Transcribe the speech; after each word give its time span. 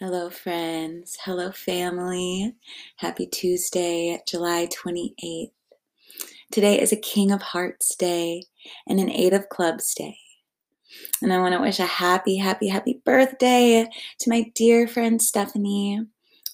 Hello, 0.00 0.28
friends. 0.28 1.16
Hello, 1.22 1.52
family. 1.52 2.52
Happy 2.96 3.28
Tuesday, 3.28 4.20
July 4.26 4.66
28th. 4.66 5.52
Today 6.50 6.80
is 6.80 6.90
a 6.90 6.96
King 6.96 7.30
of 7.30 7.40
Hearts 7.40 7.94
Day 7.94 8.42
and 8.88 8.98
an 8.98 9.08
Eight 9.08 9.32
of 9.32 9.48
Clubs 9.50 9.94
Day. 9.94 10.16
And 11.22 11.32
I 11.32 11.38
want 11.38 11.54
to 11.54 11.60
wish 11.60 11.78
a 11.78 11.86
happy, 11.86 12.36
happy, 12.36 12.66
happy 12.66 13.02
birthday 13.04 13.88
to 14.18 14.30
my 14.30 14.50
dear 14.56 14.88
friend 14.88 15.22
Stephanie, 15.22 16.04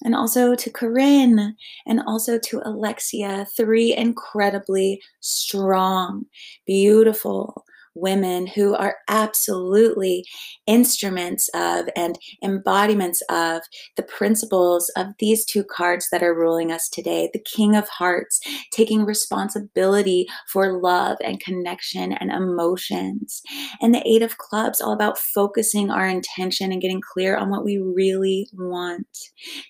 and 0.03 0.13
also 0.13 0.53
to 0.53 0.69
Corinne, 0.69 1.55
and 1.87 1.99
also 2.05 2.37
to 2.37 2.61
Alexia. 2.63 3.47
Three 3.57 3.97
incredibly 3.97 5.01
strong, 5.19 6.27
beautiful, 6.67 7.65
women 7.95 8.47
who 8.47 8.75
are 8.75 8.97
absolutely 9.07 10.25
instruments 10.67 11.49
of 11.53 11.89
and 11.95 12.17
embodiments 12.41 13.21
of 13.29 13.61
the 13.97 14.03
principles 14.03 14.91
of 14.95 15.07
these 15.19 15.45
two 15.45 15.63
cards 15.63 16.07
that 16.11 16.23
are 16.23 16.35
ruling 16.35 16.71
us 16.71 16.87
today 16.89 17.29
the 17.33 17.39
King 17.39 17.75
of 17.75 17.87
Hearts, 17.89 18.39
taking 18.71 19.05
responsibility 19.05 20.27
for 20.47 20.81
love 20.81 21.17
and 21.23 21.39
connection 21.39 22.13
and 22.13 22.31
emotions, 22.31 23.41
and 23.81 23.93
the 23.93 24.07
Eight 24.07 24.21
of 24.21 24.37
Clubs, 24.37 24.81
all 24.81 24.93
about 24.93 25.17
focusing 25.17 25.89
our 25.89 26.07
intention 26.07 26.71
and 26.71 26.81
getting 26.81 27.01
clear 27.01 27.35
on 27.35 27.49
what 27.49 27.65
we 27.65 27.77
really 27.77 28.47
want. 28.53 29.07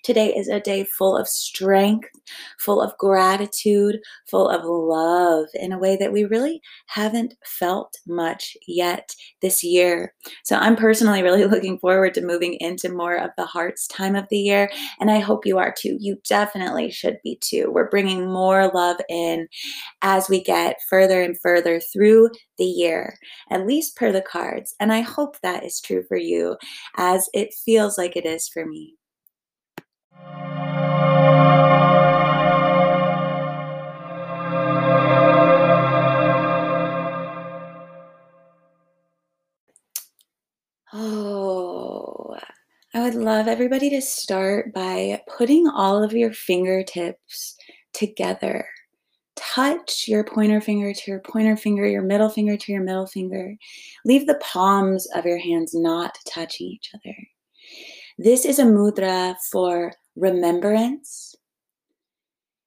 Today 0.03 0.33
is 0.33 0.47
a 0.47 0.59
day 0.59 0.83
full 0.83 1.17
of 1.17 1.27
strength, 1.27 2.09
full 2.59 2.81
of 2.81 2.97
gratitude, 2.97 3.99
full 4.29 4.49
of 4.49 4.61
love 4.63 5.47
in 5.53 5.71
a 5.71 5.79
way 5.79 5.97
that 5.97 6.11
we 6.11 6.23
really 6.25 6.61
haven't 6.87 7.35
felt 7.43 7.97
much 8.11 8.55
yet 8.67 9.15
this 9.41 9.63
year. 9.63 10.13
So 10.43 10.57
I'm 10.57 10.75
personally 10.75 11.23
really 11.23 11.45
looking 11.47 11.79
forward 11.79 12.13
to 12.15 12.25
moving 12.25 12.55
into 12.59 12.93
more 12.93 13.15
of 13.15 13.31
the 13.37 13.45
hearts 13.45 13.87
time 13.87 14.15
of 14.15 14.27
the 14.29 14.37
year. 14.37 14.69
And 14.99 15.09
I 15.09 15.19
hope 15.19 15.45
you 15.45 15.57
are 15.57 15.73
too. 15.75 15.97
You 15.99 16.17
definitely 16.27 16.91
should 16.91 17.17
be 17.23 17.37
too. 17.41 17.71
We're 17.71 17.89
bringing 17.89 18.31
more 18.31 18.71
love 18.71 18.97
in 19.09 19.47
as 20.01 20.29
we 20.29 20.43
get 20.43 20.77
further 20.89 21.21
and 21.21 21.39
further 21.41 21.79
through 21.79 22.29
the 22.57 22.65
year, 22.65 23.17
at 23.49 23.65
least 23.65 23.95
per 23.95 24.11
the 24.11 24.21
cards. 24.21 24.75
And 24.79 24.93
I 24.93 25.01
hope 25.01 25.37
that 25.41 25.63
is 25.63 25.81
true 25.81 26.03
for 26.07 26.17
you 26.17 26.57
as 26.97 27.29
it 27.33 27.53
feels 27.53 27.97
like 27.97 28.15
it 28.15 28.25
is 28.25 28.47
for 28.47 28.65
me. 28.65 28.95
I 43.11 43.13
would 43.13 43.23
love 43.25 43.49
everybody 43.49 43.89
to 43.89 44.01
start 44.01 44.73
by 44.73 45.21
putting 45.37 45.67
all 45.67 46.01
of 46.01 46.13
your 46.13 46.31
fingertips 46.31 47.57
together. 47.91 48.65
Touch 49.35 50.07
your 50.07 50.23
pointer 50.23 50.61
finger 50.61 50.93
to 50.93 51.11
your 51.11 51.19
pointer 51.19 51.57
finger, 51.57 51.85
your 51.85 52.03
middle 52.03 52.29
finger 52.29 52.55
to 52.55 52.71
your 52.71 52.81
middle 52.81 53.07
finger. 53.07 53.57
Leave 54.05 54.27
the 54.27 54.39
palms 54.41 55.07
of 55.13 55.25
your 55.25 55.39
hands 55.39 55.73
not 55.73 56.17
touching 56.25 56.67
each 56.67 56.89
other. 56.95 57.17
This 58.17 58.45
is 58.45 58.59
a 58.59 58.63
mudra 58.63 59.35
for 59.51 59.91
remembrance. 60.15 61.30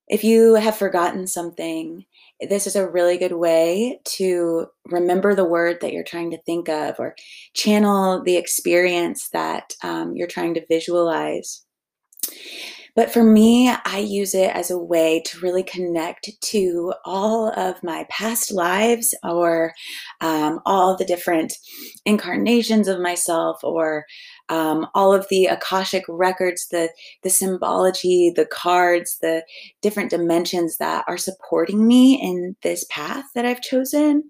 If 0.09 0.23
you 0.25 0.55
have 0.55 0.77
forgotten 0.77 1.27
something, 1.27 2.05
this 2.41 2.67
is 2.67 2.77
a 2.77 2.89
really 2.89 3.17
good 3.17 3.33
way 3.33 4.01
to 4.17 4.67
remember 4.87 5.35
the 5.35 5.45
word 5.45 5.79
that 5.81 5.93
you're 5.93 6.05
trying 6.05 6.31
to 6.33 6.43
think 6.43 6.69
of 6.69 6.97
or 6.99 7.15
channel 7.55 8.23
the 8.23 8.37
experience 8.37 9.29
that 9.31 9.73
um, 9.83 10.15
you're 10.15 10.27
trying 10.27 10.55
to 10.55 10.67
visualize. 10.67 11.65
But 12.97 13.13
for 13.13 13.25
me, 13.25 13.69
I 13.69 13.99
use 13.99 14.35
it 14.35 14.55
as 14.55 14.71
a 14.71 14.79
way 14.79 15.21
to 15.27 15.41
really 15.41 15.65
connect 15.65 16.31
to 16.41 16.95
all 17.05 17.49
of 17.59 17.83
my 17.83 18.07
past 18.09 18.53
lives 18.53 19.15
or 19.25 19.75
um, 20.21 20.61
all 20.65 20.97
the 20.97 21.05
different 21.05 21.55
incarnations 22.05 22.87
of 22.87 23.01
myself 23.01 23.65
or 23.65 24.05
um, 24.49 24.87
all 24.95 25.15
of 25.15 25.27
the 25.31 25.47
Akashic 25.47 26.05
records, 26.09 26.69
the, 26.69 26.91
the 27.23 27.31
symbology, 27.31 28.33
the 28.35 28.47
cards, 28.47 29.19
the 29.23 29.45
different 29.83 30.11
dimensions 30.11 30.77
that 30.79 31.05
are 31.09 31.19
supporting 31.19 31.87
me 31.87 32.21
in 32.21 32.57
this 32.63 32.85
path 32.91 33.25
that 33.35 33.47
I've 33.47 33.63
chosen. 33.63 34.23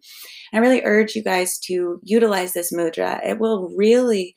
I 0.52 0.58
really 0.58 0.82
urge 0.84 1.14
you 1.14 1.22
guys 1.22 1.58
to 1.60 2.00
utilize 2.02 2.52
this 2.52 2.72
mudra. 2.72 3.20
It 3.26 3.38
will 3.38 3.74
really 3.76 4.34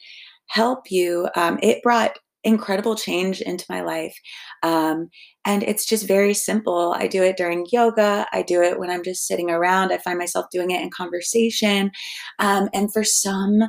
help 0.47 0.89
you. 0.89 1.29
Um, 1.35 1.59
it 1.61 1.83
brought 1.83 2.17
incredible 2.43 2.95
change 2.95 3.41
into 3.41 3.65
my 3.69 3.81
life. 3.81 4.15
Um, 4.63 5.09
and 5.45 5.63
it's 5.63 5.85
just 5.85 6.07
very 6.07 6.33
simple. 6.33 6.93
I 6.97 7.07
do 7.07 7.23
it 7.23 7.37
during 7.37 7.67
yoga. 7.71 8.25
I 8.31 8.41
do 8.41 8.61
it 8.61 8.79
when 8.79 8.89
I'm 8.89 9.03
just 9.03 9.27
sitting 9.27 9.49
around. 9.49 9.91
I 9.91 9.97
find 9.97 10.17
myself 10.17 10.45
doing 10.51 10.71
it 10.71 10.81
in 10.81 10.89
conversation. 10.89 11.91
Um, 12.39 12.69
and 12.73 12.91
for 12.91 13.03
some 13.03 13.61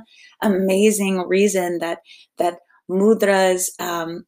amazing 0.43 1.27
reason, 1.27 1.79
that 1.79 1.99
that 2.39 2.59
mudras 2.91 3.69
um, 3.81 4.25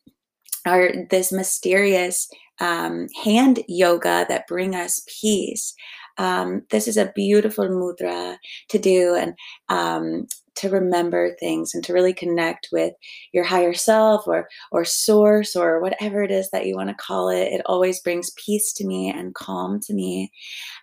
are 0.67 0.91
this 1.11 1.33
mysterious 1.33 2.28
um, 2.61 3.07
hand 3.25 3.61
yoga 3.69 4.27
that 4.28 4.47
bring 4.47 4.75
us 4.75 5.03
peace. 5.21 5.75
Um, 6.19 6.62
this 6.71 6.87
is 6.87 6.97
a 6.97 7.12
beautiful 7.15 7.69
mudra 7.69 8.37
to 8.69 8.78
do, 8.78 9.15
and 9.15 9.34
um, 9.69 10.27
to 10.60 10.71
remember 10.71 11.34
things 11.38 11.75
and 11.75 11.82
to 11.84 11.93
really 11.93 12.15
connect 12.15 12.69
with 12.72 12.94
your 13.32 13.44
higher 13.44 13.75
self 13.75 14.26
or 14.26 14.48
or 14.72 14.84
source 14.84 15.56
or 15.56 15.81
whatever 15.81 16.22
it 16.22 16.31
is 16.31 16.50
that 16.50 16.66
you 16.66 16.76
want 16.76 16.88
to 16.88 16.94
call 16.94 17.28
it. 17.28 17.53
It 17.53 17.62
always 17.66 18.00
brings 18.00 18.32
peace 18.44 18.72
to 18.75 18.87
me 18.87 19.10
and 19.10 19.34
calm 19.34 19.81
to 19.81 19.94
me 19.94 20.31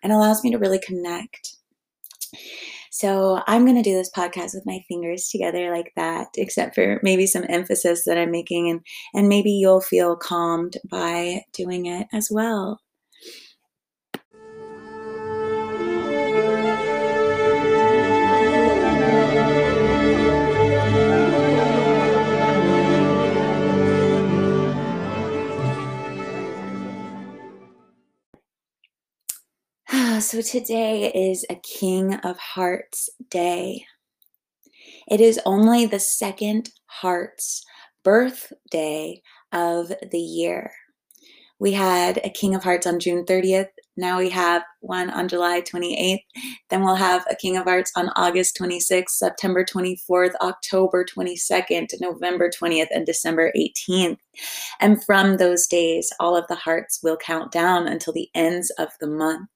and 0.04 0.12
allows 0.12 0.44
me 0.44 0.52
to 0.52 0.58
really 0.58 0.80
connect. 0.80 1.56
So 2.90 3.44
i'm 3.46 3.64
going 3.64 3.76
to 3.76 3.84
do 3.84 3.94
this 3.94 4.10
podcast 4.10 4.56
with 4.56 4.66
my 4.66 4.80
fingers 4.88 5.30
together 5.30 5.72
like 5.72 5.92
that 5.96 6.30
except 6.36 6.74
for 6.74 7.00
maybe 7.04 7.28
some 7.28 7.46
emphasis 7.48 8.06
that 8.06 8.18
i'm 8.18 8.32
making 8.32 8.70
and 8.72 8.82
and 9.14 9.30
maybe 9.30 9.52
you'll 9.52 9.82
feel 9.82 10.16
calmed 10.16 10.78
by 10.90 11.42
doing 11.54 11.86
it 11.86 12.08
as 12.12 12.30
well 12.32 12.82
Uh, 30.18 30.20
so 30.20 30.42
today 30.42 31.12
is 31.14 31.46
a 31.48 31.54
King 31.58 32.16
of 32.16 32.40
Hearts 32.40 33.08
day. 33.30 33.86
It 35.08 35.22
is 35.22 35.40
only 35.46 35.86
the 35.86 36.00
second 36.00 36.72
Hearts 36.88 37.64
birthday 38.04 39.22
of 39.52 39.94
the 40.12 40.18
year. 40.18 40.72
We 41.60 41.74
had 41.74 42.20
a 42.24 42.32
King 42.32 42.56
of 42.56 42.64
Hearts 42.64 42.88
on 42.88 43.00
June 43.00 43.26
30th. 43.26 43.68
Now 43.96 44.18
we 44.18 44.32
have 44.32 44.64
one 44.80 45.12
on 45.12 45.28
July 45.28 45.62
28th. 45.62 46.24
Then 46.72 46.84
we'll 46.84 46.96
have 46.96 47.24
a 47.30 47.36
King 47.36 47.56
of 47.58 47.66
Hearts 47.66 47.92
on 47.96 48.10
August 48.16 48.58
26th, 48.60 49.10
September 49.10 49.64
24th, 49.64 50.34
October 50.42 51.06
22nd, 51.06 51.90
November 52.02 52.50
20th, 52.50 52.88
and 52.90 53.06
December 53.06 53.52
18th. 53.56 54.18
And 54.80 55.04
from 55.04 55.38
those 55.38 55.68
days, 55.68 56.12
all 56.20 56.36
of 56.36 56.48
the 56.48 56.56
hearts 56.56 57.00
will 57.04 57.18
count 57.18 57.52
down 57.52 57.88
until 57.88 58.14
the 58.14 58.30
ends 58.36 58.72
of 58.78 58.90
the 59.00 59.08
month. 59.08 59.50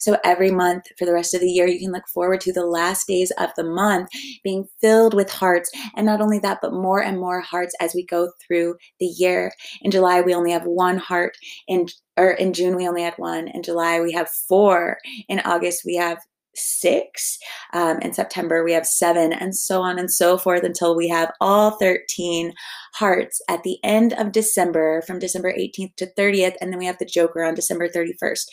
So 0.00 0.18
every 0.24 0.50
month 0.50 0.86
for 0.98 1.04
the 1.04 1.12
rest 1.12 1.34
of 1.34 1.40
the 1.40 1.50
year, 1.50 1.66
you 1.66 1.78
can 1.78 1.92
look 1.92 2.08
forward 2.12 2.40
to 2.42 2.52
the 2.52 2.66
last 2.66 3.06
days 3.06 3.32
of 3.38 3.50
the 3.56 3.64
month 3.64 4.08
being 4.42 4.66
filled 4.80 5.14
with 5.14 5.30
hearts. 5.30 5.70
And 5.96 6.06
not 6.06 6.20
only 6.20 6.38
that, 6.40 6.58
but 6.60 6.72
more 6.72 7.02
and 7.02 7.18
more 7.18 7.40
hearts 7.40 7.74
as 7.80 7.94
we 7.94 8.04
go 8.04 8.30
through 8.46 8.76
the 9.00 9.06
year. 9.06 9.52
In 9.82 9.90
July, 9.90 10.20
we 10.20 10.34
only 10.34 10.52
have 10.52 10.64
one 10.64 10.98
heart. 10.98 11.36
In 11.68 11.86
or 12.16 12.30
in 12.30 12.52
June 12.52 12.76
we 12.76 12.86
only 12.86 13.02
had 13.02 13.14
one. 13.16 13.48
In 13.48 13.62
July 13.62 14.00
we 14.00 14.12
have 14.12 14.30
four. 14.30 14.98
In 15.28 15.40
August 15.40 15.82
we 15.84 15.96
have 15.96 16.18
six. 16.56 17.38
Um, 17.72 17.98
in 18.00 18.12
September, 18.12 18.64
we 18.64 18.72
have 18.72 18.86
seven, 18.86 19.32
and 19.32 19.56
so 19.56 19.82
on 19.82 19.98
and 19.98 20.10
so 20.10 20.38
forth 20.38 20.62
until 20.62 20.96
we 20.96 21.08
have 21.08 21.32
all 21.40 21.72
13 21.72 22.52
hearts 22.94 23.40
at 23.48 23.62
the 23.62 23.78
end 23.82 24.12
of 24.14 24.32
December 24.32 25.02
from 25.02 25.18
December 25.18 25.52
18th 25.52 25.96
to 25.96 26.06
30th. 26.18 26.54
And 26.60 26.72
then 26.72 26.78
we 26.78 26.86
have 26.86 26.98
the 26.98 27.04
Joker 27.04 27.42
on 27.42 27.54
December 27.54 27.88
31st. 27.88 28.46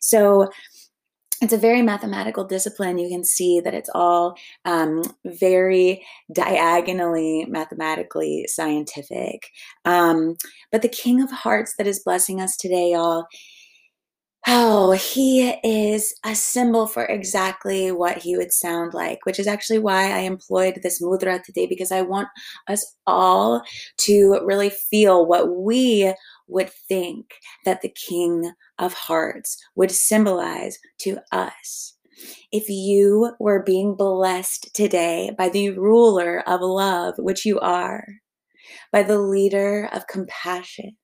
So 0.00 0.48
it's 1.40 1.52
a 1.52 1.58
very 1.58 1.82
mathematical 1.82 2.44
discipline. 2.44 2.98
You 2.98 3.08
can 3.08 3.24
see 3.24 3.60
that 3.60 3.74
it's 3.74 3.90
all 3.94 4.36
um, 4.64 5.02
very 5.24 6.04
diagonally, 6.32 7.46
mathematically 7.48 8.46
scientific. 8.48 9.48
Um, 9.84 10.36
but 10.72 10.82
the 10.82 10.88
King 10.88 11.22
of 11.22 11.30
Hearts 11.30 11.74
that 11.78 11.86
is 11.86 12.02
blessing 12.02 12.40
us 12.40 12.56
today, 12.56 12.92
y'all 12.92 13.26
Oh, 14.50 14.92
he 14.92 15.50
is 15.62 16.14
a 16.24 16.34
symbol 16.34 16.86
for 16.86 17.04
exactly 17.04 17.92
what 17.92 18.16
he 18.16 18.34
would 18.34 18.50
sound 18.50 18.94
like, 18.94 19.26
which 19.26 19.38
is 19.38 19.46
actually 19.46 19.78
why 19.78 20.10
I 20.10 20.20
employed 20.20 20.80
this 20.82 21.02
mudra 21.02 21.42
today 21.44 21.66
because 21.66 21.92
I 21.92 22.00
want 22.00 22.28
us 22.66 22.94
all 23.06 23.62
to 23.98 24.40
really 24.46 24.70
feel 24.70 25.26
what 25.26 25.54
we 25.54 26.14
would 26.46 26.70
think 26.70 27.34
that 27.66 27.82
the 27.82 27.90
King 27.90 28.50
of 28.78 28.94
Hearts 28.94 29.62
would 29.74 29.90
symbolize 29.90 30.78
to 31.00 31.18
us. 31.30 31.98
If 32.50 32.70
you 32.70 33.34
were 33.38 33.62
being 33.62 33.96
blessed 33.96 34.74
today 34.74 35.30
by 35.36 35.50
the 35.50 35.72
ruler 35.72 36.42
of 36.46 36.62
love, 36.62 37.16
which 37.18 37.44
you 37.44 37.60
are, 37.60 38.02
by 38.92 39.02
the 39.02 39.18
leader 39.18 39.90
of 39.92 40.06
compassion, 40.06 40.96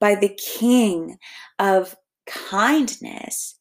by 0.00 0.14
the 0.14 0.30
king 0.30 1.18
of 1.58 1.94
kindness 2.28 3.56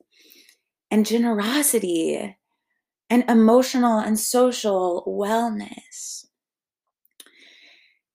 and 0.91 1.05
generosity 1.05 2.37
and 3.09 3.23
emotional 3.29 3.99
and 3.99 4.19
social 4.19 5.03
wellness. 5.07 6.25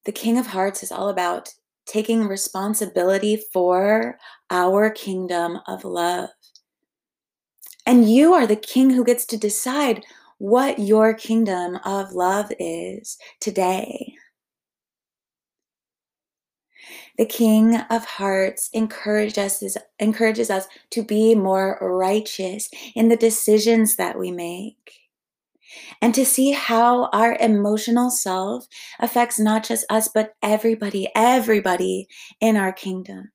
The 0.04 0.12
King 0.12 0.38
of 0.38 0.48
Hearts 0.48 0.82
is 0.82 0.92
all 0.92 1.08
about 1.08 1.50
taking 1.86 2.26
responsibility 2.26 3.42
for 3.52 4.18
our 4.50 4.90
kingdom 4.90 5.58
of 5.66 5.84
love. 5.84 6.30
And 7.86 8.08
you 8.08 8.32
are 8.34 8.46
the 8.46 8.56
king 8.56 8.90
who 8.90 9.04
gets 9.04 9.24
to 9.26 9.36
decide 9.36 10.04
what 10.38 10.78
your 10.78 11.14
kingdom 11.14 11.78
of 11.84 12.12
love 12.12 12.52
is 12.58 13.18
today. 13.40 14.11
The 17.18 17.26
King 17.26 17.76
of 17.90 18.04
Hearts 18.04 18.70
encouraged 18.72 19.38
us, 19.38 19.62
encourages 19.98 20.50
us 20.50 20.66
to 20.90 21.02
be 21.02 21.34
more 21.34 21.78
righteous 21.80 22.70
in 22.94 23.08
the 23.08 23.16
decisions 23.16 23.96
that 23.96 24.18
we 24.18 24.30
make. 24.30 25.00
And 26.00 26.14
to 26.14 26.26
see 26.26 26.52
how 26.52 27.06
our 27.12 27.36
emotional 27.40 28.10
self 28.10 28.66
affects 28.98 29.38
not 29.38 29.64
just 29.64 29.86
us, 29.88 30.08
but 30.08 30.34
everybody, 30.42 31.08
everybody 31.14 32.08
in 32.40 32.56
our 32.56 32.72
kingdom 32.72 33.30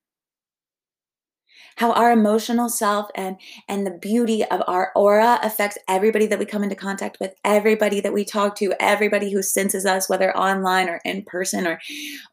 how 1.78 1.92
our 1.94 2.12
emotional 2.12 2.70
self 2.70 3.08
and 3.16 3.38
and 3.70 3.86
the 3.86 3.92
beauty 3.92 4.44
of 4.46 4.62
our 4.68 4.92
aura 4.96 5.40
affects 5.42 5.78
everybody 5.88 6.28
that 6.28 6.40
we 6.40 6.46
come 6.46 6.64
into 6.64 6.76
contact 6.76 7.18
with 7.20 7.34
everybody 7.46 8.02
that 8.02 8.14
we 8.14 8.26
talk 8.26 8.56
to 8.56 8.74
everybody 8.80 9.32
who 9.32 9.42
senses 9.42 9.86
us 9.86 10.10
whether 10.10 10.36
online 10.36 10.90
or 10.90 11.00
in 11.06 11.24
person 11.24 11.66
or 11.66 11.80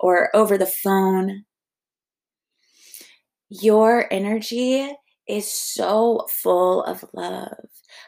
or 0.01 0.35
over 0.35 0.59
the 0.59 0.67
phone. 0.67 1.45
Your 3.49 4.13
energy 4.13 4.91
is 5.29 5.51
so 5.51 6.27
full 6.29 6.83
of 6.85 7.05
love 7.15 7.55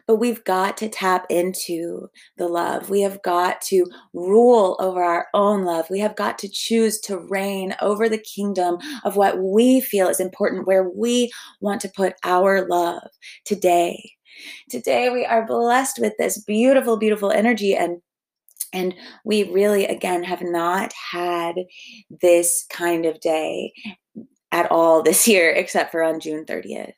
but 0.06 0.16
we've 0.16 0.42
got 0.44 0.76
to 0.78 0.88
tap 0.88 1.26
into 1.30 2.08
the 2.38 2.48
love. 2.48 2.90
We 2.90 3.02
have 3.02 3.22
got 3.22 3.60
to 3.62 3.86
rule 4.12 4.76
over 4.78 5.02
our 5.02 5.26
own 5.34 5.64
love. 5.64 5.86
We 5.90 6.00
have 6.00 6.16
got 6.16 6.38
to 6.38 6.48
choose 6.48 7.00
to 7.00 7.18
reign 7.18 7.74
over 7.80 8.08
the 8.08 8.18
kingdom 8.18 8.78
of 9.04 9.16
what 9.16 9.38
we 9.38 9.80
feel 9.80 10.08
is 10.08 10.20
important, 10.20 10.66
where 10.66 10.88
we 10.88 11.30
want 11.60 11.80
to 11.82 11.92
put 11.94 12.14
our 12.24 12.66
love 12.68 13.08
today. 13.44 14.12
Today, 14.68 15.08
we 15.10 15.24
are 15.24 15.46
blessed 15.46 15.98
with 16.00 16.12
this 16.18 16.38
beautiful, 16.38 16.96
beautiful 16.96 17.30
energy 17.30 17.74
and 17.74 18.00
and 18.72 18.94
we 19.24 19.44
really, 19.44 19.86
again, 19.86 20.22
have 20.22 20.42
not 20.42 20.92
had 21.12 21.54
this 22.20 22.66
kind 22.68 23.06
of 23.06 23.20
day 23.20 23.72
at 24.52 24.70
all 24.70 25.02
this 25.02 25.26
year, 25.26 25.50
except 25.56 25.92
for 25.92 26.02
on 26.02 26.20
June 26.20 26.44
30th. 26.44 26.92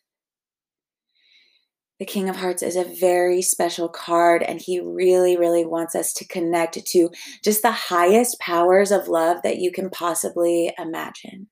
The 1.98 2.06
King 2.06 2.28
of 2.28 2.36
Hearts 2.36 2.62
is 2.62 2.76
a 2.76 2.84
very 2.84 3.42
special 3.42 3.88
card, 3.88 4.44
and 4.44 4.60
he 4.60 4.78
really, 4.78 5.36
really 5.36 5.64
wants 5.64 5.96
us 5.96 6.12
to 6.14 6.28
connect 6.28 6.84
to 6.86 7.10
just 7.42 7.62
the 7.62 7.72
highest 7.72 8.38
powers 8.38 8.92
of 8.92 9.08
love 9.08 9.38
that 9.42 9.58
you 9.58 9.72
can 9.72 9.90
possibly 9.90 10.72
imagine. 10.78 11.48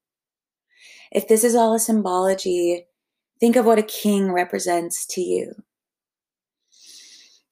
If 1.11 1.27
this 1.27 1.43
is 1.43 1.57
all 1.57 1.75
a 1.75 1.81
symbology, 1.81 2.87
think 3.41 3.57
of 3.57 3.67
what 3.67 3.81
a 3.81 3.83
king 3.83 4.31
represents 4.31 5.05
to 5.07 5.21
you. 5.21 5.53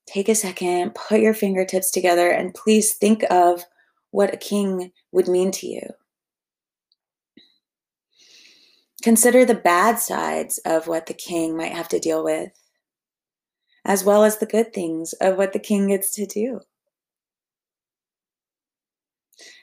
Take 0.07 0.29
a 0.29 0.35
second, 0.37 0.95
put 0.95 1.19
your 1.19 1.35
fingertips 1.35 1.91
together, 1.91 2.31
and 2.31 2.55
please 2.55 2.95
think 2.95 3.25
of 3.29 3.65
what 4.13 4.33
a 4.33 4.37
king 4.37 4.93
would 5.11 5.27
mean 5.27 5.51
to 5.51 5.67
you. 5.67 5.83
Consider 9.03 9.45
the 9.45 9.55
bad 9.57 9.99
sides 9.99 10.59
of 10.59 10.87
what 10.87 11.07
the 11.07 11.15
king 11.15 11.57
might 11.57 11.73
have 11.73 11.89
to 11.89 11.99
deal 11.99 12.23
with 12.23 12.53
as 13.85 14.05
well 14.05 14.25
as 14.25 14.39
the 14.39 14.47
good 14.47 14.73
things 14.73 15.13
of 15.15 15.37
what 15.37 15.53
the 15.53 15.59
king 15.59 15.89
gets 15.89 16.15
to 16.15 16.27
do. 16.27 16.61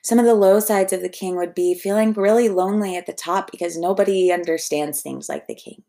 Some 0.04 0.20
of 0.20 0.26
the 0.26 0.36
low 0.36 0.60
sides 0.60 0.94
of 0.94 1.02
the 1.02 1.10
king 1.10 1.36
would 1.38 1.54
be 1.54 1.74
feeling 1.74 2.14
really 2.14 2.50
lonely 2.50 2.96
at 2.96 3.06
the 3.06 3.14
top 3.14 3.52
because 3.52 3.78
nobody 3.78 4.32
understands 4.32 5.02
things 5.02 5.30
like 5.30 5.48
the 5.48 5.56
king. 5.56 5.84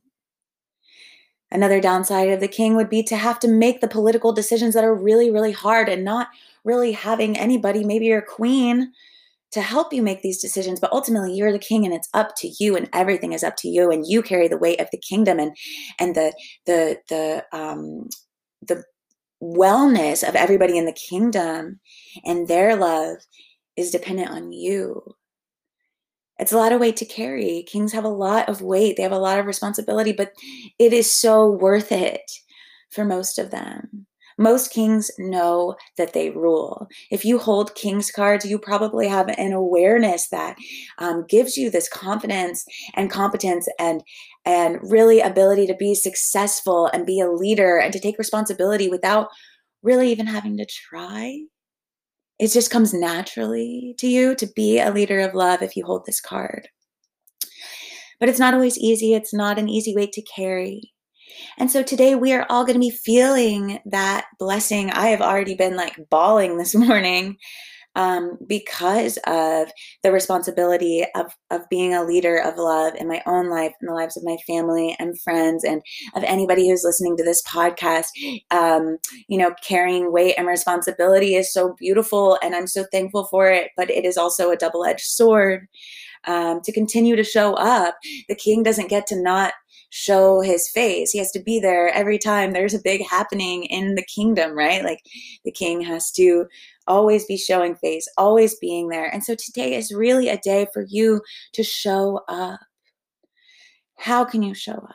Another 1.51 1.81
downside 1.81 2.31
of 2.31 2.41
the 2.41 2.49
king 2.49 2.77
would 2.77 2.89
be 2.89 3.03
to 3.05 3.17
have 3.17 3.39
to 3.41 3.49
make 3.49 3.81
the 3.81 3.89
political 3.89 4.33
decisions 4.33 4.75
that 4.75 4.85
are 4.85 4.95
really, 4.95 5.31
really 5.31 5.53
hard 5.53 5.89
and 5.89 6.05
not 6.05 6.29
really 6.65 6.93
having 6.93 7.37
anybody, 7.37 7.85
maybe 7.85 8.07
your 8.07 8.23
queen, 8.23 8.93
to 9.53 9.61
help 9.61 9.93
you 9.93 10.03
make 10.03 10.23
these 10.23 10.41
decisions 10.41 10.81
but 10.81 10.93
ultimately 10.93 11.35
you're 11.35 11.53
the 11.53 11.59
king 11.59 11.85
and 11.85 11.95
it's 11.95 12.09
up 12.15 12.35
to 12.37 12.51
you 12.59 12.77
and 12.77 12.89
everything 12.93 13.33
is 13.33 13.45
up 13.45 13.57
to 13.57 13.69
you 13.69 13.91
and 13.91 14.05
you 14.07 14.23
carry 14.23 14.49
the 14.49 14.59
weight 14.59 14.81
of 14.81 14.89
the 14.91 14.99
kingdom 14.99 15.39
and 15.39 15.57
and 15.99 16.15
the 16.15 16.33
the 16.67 16.99
the 17.09 17.45
um 17.57 18.09
the 18.63 18.83
wellness 19.43 20.27
of 20.27 20.37
everybody 20.37 20.79
in 20.79 20.87
the 20.87 20.93
kingdom 20.93 21.81
and 22.25 22.49
their 22.49 22.77
love 22.77 23.17
is 23.77 23.91
dependent 23.91 24.31
on 24.31 24.53
you. 24.53 25.03
It's 26.39 26.53
a 26.53 26.57
lot 26.57 26.73
of 26.73 26.81
weight 26.81 26.97
to 26.99 27.05
carry. 27.05 27.65
Kings 27.67 27.93
have 27.93 28.05
a 28.05 28.09
lot 28.09 28.49
of 28.49 28.63
weight. 28.63 28.97
They 28.97 29.03
have 29.03 29.13
a 29.13 29.19
lot 29.19 29.39
of 29.39 29.47
responsibility 29.47 30.13
but 30.13 30.33
it 30.79 30.93
is 30.93 31.13
so 31.13 31.51
worth 31.51 31.93
it 31.93 32.31
for 32.91 33.05
most 33.05 33.39
of 33.39 33.51
them 33.51 34.07
most 34.39 34.73
kings 34.73 35.11
know 35.19 35.77
that 35.99 36.13
they 36.13 36.31
rule. 36.31 36.87
If 37.11 37.25
you 37.25 37.39
hold 37.39 37.75
king's 37.75 38.11
cards, 38.11 38.45
you 38.45 38.59
probably 38.59 39.09
have 39.09 39.29
an 39.29 39.53
awareness 39.53 40.29
that 40.29 40.57
um, 40.99 41.25
gives 41.29 41.57
you 41.57 41.71
this 41.71 41.89
confidence 41.89 42.65
and 42.95 43.11
competence 43.11 43.69
and 43.79 44.03
and 44.45 44.79
really 44.83 45.21
ability 45.21 45.67
to 45.69 45.75
be 45.75 45.95
successful 45.95 46.91
and 46.93 47.07
be 47.07 47.21
a 47.21 47.31
leader 47.31 47.79
and 47.79 47.93
to 47.93 48.01
take 48.01 48.19
responsibility 48.19 48.89
without 48.89 49.29
really 49.83 50.11
even 50.11 50.27
having 50.27 50.57
to 50.57 50.67
try. 50.67 51.39
It 52.39 52.49
just 52.49 52.71
comes 52.71 52.93
naturally 52.93 53.95
to 53.99 54.09
you 54.09 54.35
to 54.37 54.47
be 54.57 54.81
a 54.81 54.91
leader 54.91 55.21
of 55.21 55.35
love 55.35 55.63
if 55.63 55.77
you 55.77 55.85
hold 55.85 56.07
this 56.07 56.21
card. 56.21 56.69
But 58.19 58.29
it's 58.29 58.39
not 58.39 58.55
always 58.55 58.79
easy. 58.79 59.15
It's 59.15 59.35
not 59.35 59.59
an 59.59 59.69
easy 59.69 59.95
weight 59.95 60.13
to 60.13 60.23
carry. 60.23 60.93
And 61.59 61.71
so 61.71 61.83
today 61.83 62.15
we 62.15 62.33
are 62.33 62.47
all 62.49 62.65
going 62.65 62.75
to 62.75 62.81
be 62.81 62.91
feeling 62.91 63.81
that 63.87 64.27
blessing. 64.39 64.91
I 64.91 65.09
have 65.09 65.21
already 65.21 65.55
been 65.55 65.77
like 65.77 65.99
bawling 66.11 66.59
this 66.59 66.75
morning 66.75 67.39
um, 67.95 68.39
because 68.47 69.19
of 69.27 69.71
the 70.03 70.13
responsibility 70.13 71.05
of, 71.15 71.37
of 71.51 71.69
being 71.69 71.93
a 71.95 72.05
leader 72.05 72.39
of 72.39 72.57
love 72.57 72.95
in 72.95 73.09
my 73.09 73.23
own 73.27 73.51
life, 73.51 73.73
in 73.81 73.87
the 73.87 73.95
lives 73.95 74.17
of 74.17 74.25
my 74.25 74.37
family 74.47 74.97
and 74.99 75.21
friends, 75.21 75.65
and 75.65 75.83
of 76.15 76.25
anybody 76.25 76.69
who's 76.69 76.85
listening 76.85 77.17
to 77.17 77.25
this 77.25 77.43
podcast. 77.43 78.07
Um, 78.51 78.99
you 79.29 79.39
know, 79.39 79.55
carrying 79.67 80.13
weight 80.13 80.35
and 80.39 80.47
responsibility 80.47 81.35
is 81.35 81.53
so 81.53 81.75
beautiful, 81.79 82.39
and 82.43 82.55
I'm 82.55 82.67
so 82.67 82.85
thankful 82.91 83.25
for 83.25 83.51
it, 83.51 83.71
but 83.77 83.91
it 83.91 84.05
is 84.05 84.17
also 84.17 84.51
a 84.51 84.57
double 84.57 84.85
edged 84.85 85.05
sword. 85.05 85.67
Um, 86.25 86.61
to 86.63 86.71
continue 86.71 87.17
to 87.17 87.25
show 87.25 87.55
up, 87.55 87.97
the 88.29 88.37
king 88.37 88.63
doesn't 88.63 88.89
get 88.89 89.09
to 89.09 89.21
not 89.21 89.55
show 89.93 90.41
his 90.41 90.71
face. 90.71 91.11
He 91.11 91.19
has 91.19 91.31
to 91.33 91.43
be 91.43 91.61
there 91.61 91.91
every 91.91 92.19
time 92.19 92.53
there's 92.53 92.73
a 92.73 92.81
big 92.83 93.07
happening 93.07 93.65
in 93.65 93.95
the 93.95 94.05
kingdom, 94.05 94.57
right? 94.57 94.83
Like 94.83 95.01
the 95.45 95.53
king 95.53 95.83
has 95.83 96.11
to 96.13 96.47
always 96.87 97.27
be 97.27 97.37
showing 97.37 97.77
face, 97.77 98.09
always 98.17 98.57
being 98.57 98.89
there. 98.89 99.13
And 99.13 99.23
so 99.23 99.35
today 99.35 99.77
is 99.77 99.93
really 99.93 100.31
a 100.31 100.39
day 100.39 100.67
for 100.73 100.87
you 100.89 101.21
to 101.53 101.63
show 101.63 102.23
up. 102.27 102.59
How 103.99 104.25
can 104.25 104.43
you 104.43 104.55
show 104.55 104.73
up? 104.73 104.95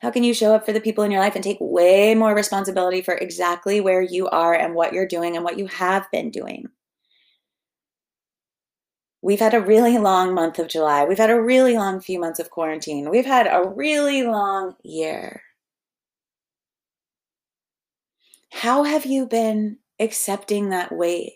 How 0.00 0.10
can 0.10 0.24
you 0.24 0.32
show 0.32 0.54
up 0.54 0.64
for 0.64 0.72
the 0.72 0.80
people 0.80 1.04
in 1.04 1.10
your 1.10 1.20
life 1.20 1.34
and 1.34 1.44
take 1.44 1.58
way 1.60 2.14
more 2.14 2.34
responsibility 2.34 3.02
for 3.02 3.14
exactly 3.14 3.82
where 3.82 4.02
you 4.02 4.28
are 4.28 4.54
and 4.54 4.74
what 4.74 4.94
you're 4.94 5.06
doing 5.06 5.36
and 5.36 5.44
what 5.44 5.58
you 5.58 5.66
have 5.66 6.06
been 6.10 6.30
doing? 6.30 6.68
We've 9.26 9.40
had 9.40 9.54
a 9.54 9.60
really 9.60 9.98
long 9.98 10.34
month 10.34 10.60
of 10.60 10.68
July. 10.68 11.04
We've 11.04 11.18
had 11.18 11.30
a 11.30 11.42
really 11.42 11.74
long 11.74 11.98
few 11.98 12.20
months 12.20 12.38
of 12.38 12.50
quarantine. 12.50 13.10
We've 13.10 13.26
had 13.26 13.48
a 13.48 13.68
really 13.68 14.22
long 14.22 14.76
year. 14.84 15.42
How 18.52 18.84
have 18.84 19.04
you 19.04 19.26
been 19.26 19.78
accepting 19.98 20.68
that 20.68 20.92
weight? 20.92 21.32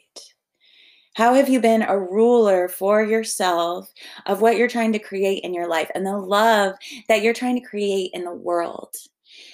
How 1.15 1.35
have 1.35 1.49
you 1.49 1.61
been 1.61 1.83
a 1.83 1.99
ruler 1.99 2.69
for 2.69 3.03
yourself 3.03 3.93
of 4.25 4.41
what 4.41 4.57
you're 4.57 4.69
trying 4.69 4.93
to 4.93 5.01
create 5.01 5.43
in 5.43 5.53
your 5.53 5.67
life 5.67 5.91
and 5.93 6.07
the 6.07 6.17
love 6.17 6.77
that 7.09 7.23
you're 7.23 7.35
trying 7.35 7.61
to 7.61 7.69
create 7.69 8.13
in 8.15 8.23
the 8.23 8.31
world? 8.31 8.95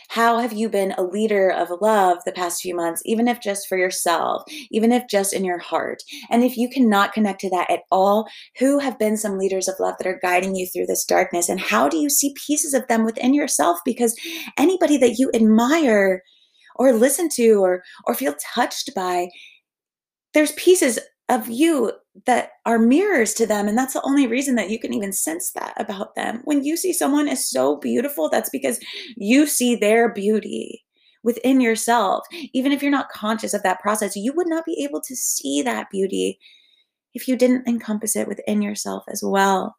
How 0.08 0.38
have 0.38 0.52
you 0.52 0.68
been 0.68 0.92
a 0.92 1.02
leader 1.02 1.50
of 1.50 1.70
love 1.80 2.18
the 2.24 2.32
past 2.32 2.62
few 2.62 2.74
months, 2.74 3.02
even 3.04 3.28
if 3.28 3.40
just 3.40 3.68
for 3.68 3.76
yourself, 3.76 4.42
even 4.70 4.92
if 4.92 5.08
just 5.08 5.32
in 5.32 5.44
your 5.44 5.58
heart? 5.58 6.02
And 6.30 6.44
if 6.44 6.56
you 6.56 6.68
cannot 6.68 7.12
connect 7.12 7.40
to 7.40 7.50
that 7.50 7.70
at 7.70 7.80
all, 7.90 8.28
who 8.58 8.78
have 8.78 8.98
been 8.98 9.16
some 9.16 9.38
leaders 9.38 9.68
of 9.68 9.74
love 9.80 9.94
that 9.98 10.06
are 10.06 10.20
guiding 10.22 10.54
you 10.54 10.66
through 10.66 10.86
this 10.86 11.04
darkness? 11.04 11.48
And 11.48 11.60
how 11.60 11.88
do 11.88 11.96
you 11.96 12.08
see 12.08 12.34
pieces 12.46 12.74
of 12.74 12.86
them 12.88 13.04
within 13.04 13.34
yourself? 13.34 13.78
Because 13.84 14.16
anybody 14.56 14.96
that 14.98 15.18
you 15.18 15.30
admire 15.34 16.22
or 16.76 16.92
listen 16.92 17.28
to 17.30 17.62
or, 17.62 17.82
or 18.04 18.14
feel 18.14 18.34
touched 18.54 18.94
by, 18.94 19.28
there's 20.34 20.52
pieces 20.52 20.98
of 21.28 21.48
you 21.48 21.92
that 22.24 22.50
are 22.64 22.78
mirrors 22.78 23.34
to 23.34 23.46
them 23.46 23.68
and 23.68 23.76
that's 23.76 23.92
the 23.92 24.02
only 24.02 24.26
reason 24.26 24.54
that 24.54 24.70
you 24.70 24.78
can 24.78 24.94
even 24.94 25.12
sense 25.12 25.52
that 25.52 25.74
about 25.76 26.14
them. 26.14 26.40
When 26.44 26.64
you 26.64 26.76
see 26.76 26.92
someone 26.92 27.28
is 27.28 27.48
so 27.48 27.76
beautiful 27.76 28.28
that's 28.28 28.50
because 28.50 28.80
you 29.16 29.46
see 29.46 29.76
their 29.76 30.12
beauty 30.12 30.84
within 31.22 31.60
yourself. 31.60 32.24
Even 32.52 32.72
if 32.72 32.82
you're 32.82 32.90
not 32.90 33.10
conscious 33.10 33.52
of 33.54 33.62
that 33.62 33.80
process 33.80 34.16
you 34.16 34.32
would 34.34 34.48
not 34.48 34.64
be 34.64 34.82
able 34.84 35.00
to 35.02 35.14
see 35.14 35.62
that 35.62 35.90
beauty 35.90 36.38
if 37.14 37.28
you 37.28 37.36
didn't 37.36 37.68
encompass 37.68 38.16
it 38.16 38.28
within 38.28 38.62
yourself 38.62 39.04
as 39.08 39.22
well. 39.22 39.76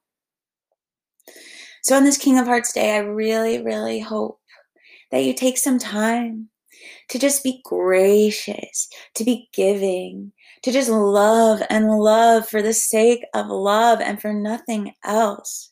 So 1.83 1.95
on 1.95 2.03
this 2.03 2.17
king 2.17 2.37
of 2.37 2.45
hearts 2.47 2.73
day 2.73 2.95
i 2.95 2.99
really 2.99 3.63
really 3.63 3.99
hope 3.99 4.39
that 5.11 5.23
you 5.23 5.33
take 5.33 5.57
some 5.57 5.79
time 5.79 6.49
to 7.09 7.19
just 7.19 7.43
be 7.43 7.61
gracious, 7.63 8.89
to 9.15 9.23
be 9.23 9.49
giving, 9.53 10.31
to 10.63 10.71
just 10.71 10.89
love 10.89 11.61
and 11.69 11.89
love 11.89 12.47
for 12.47 12.61
the 12.61 12.73
sake 12.73 13.23
of 13.33 13.47
love 13.47 14.01
and 14.01 14.21
for 14.21 14.33
nothing 14.33 14.93
else. 15.03 15.71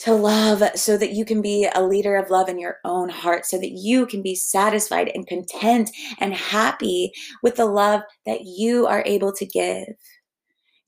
To 0.00 0.12
love 0.12 0.62
so 0.74 0.98
that 0.98 1.12
you 1.12 1.24
can 1.24 1.40
be 1.40 1.68
a 1.74 1.82
leader 1.82 2.16
of 2.16 2.30
love 2.30 2.50
in 2.50 2.58
your 2.58 2.76
own 2.84 3.08
heart, 3.08 3.46
so 3.46 3.58
that 3.58 3.70
you 3.70 4.04
can 4.04 4.22
be 4.22 4.34
satisfied 4.34 5.10
and 5.14 5.26
content 5.26 5.90
and 6.18 6.34
happy 6.34 7.12
with 7.42 7.56
the 7.56 7.64
love 7.64 8.02
that 8.26 8.42
you 8.42 8.86
are 8.86 9.02
able 9.06 9.32
to 9.32 9.46
give 9.46 9.86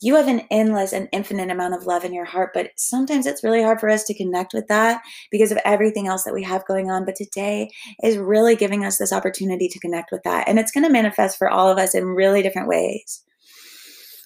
you 0.01 0.15
have 0.15 0.29
an 0.29 0.43
endless 0.51 0.93
and 0.93 1.09
infinite 1.13 1.51
amount 1.51 1.75
of 1.75 1.87
love 1.87 2.05
in 2.05 2.13
your 2.13 2.25
heart, 2.25 2.51
but 2.55 2.71
sometimes 2.77 3.27
it's 3.27 3.43
really 3.43 3.63
hard 3.63 3.81
for 3.81 3.89
us 3.89 4.05
to 4.05 4.15
connect 4.15 4.55
with 4.55 4.69
that 4.69 5.03
because 5.31 5.51
of 5.51 5.59
everything 5.65 6.07
else 6.07 6.25
that 6.25 6.35
we 6.35 6.45
have 6.45 6.67
going 6.67 6.91
on. 6.91 7.05
But 7.05 7.17
today 7.17 7.71
is 8.03 8.17
really 8.17 8.55
giving 8.55 8.85
us 8.85 8.99
this 8.99 9.13
opportunity 9.13 9.69
to 9.69 9.81
connect 9.81 10.13
with 10.13 10.23
that. 10.23 10.49
And 10.49 10.59
it's 10.59 10.71
going 10.71 10.85
to 10.85 10.93
manifest 10.93 11.37
for 11.37 11.49
all 11.49 11.69
of 11.69 11.79
us 11.79 11.95
in 11.95 12.05
really 12.05 12.43
different 12.43 12.69
ways. 12.69 13.25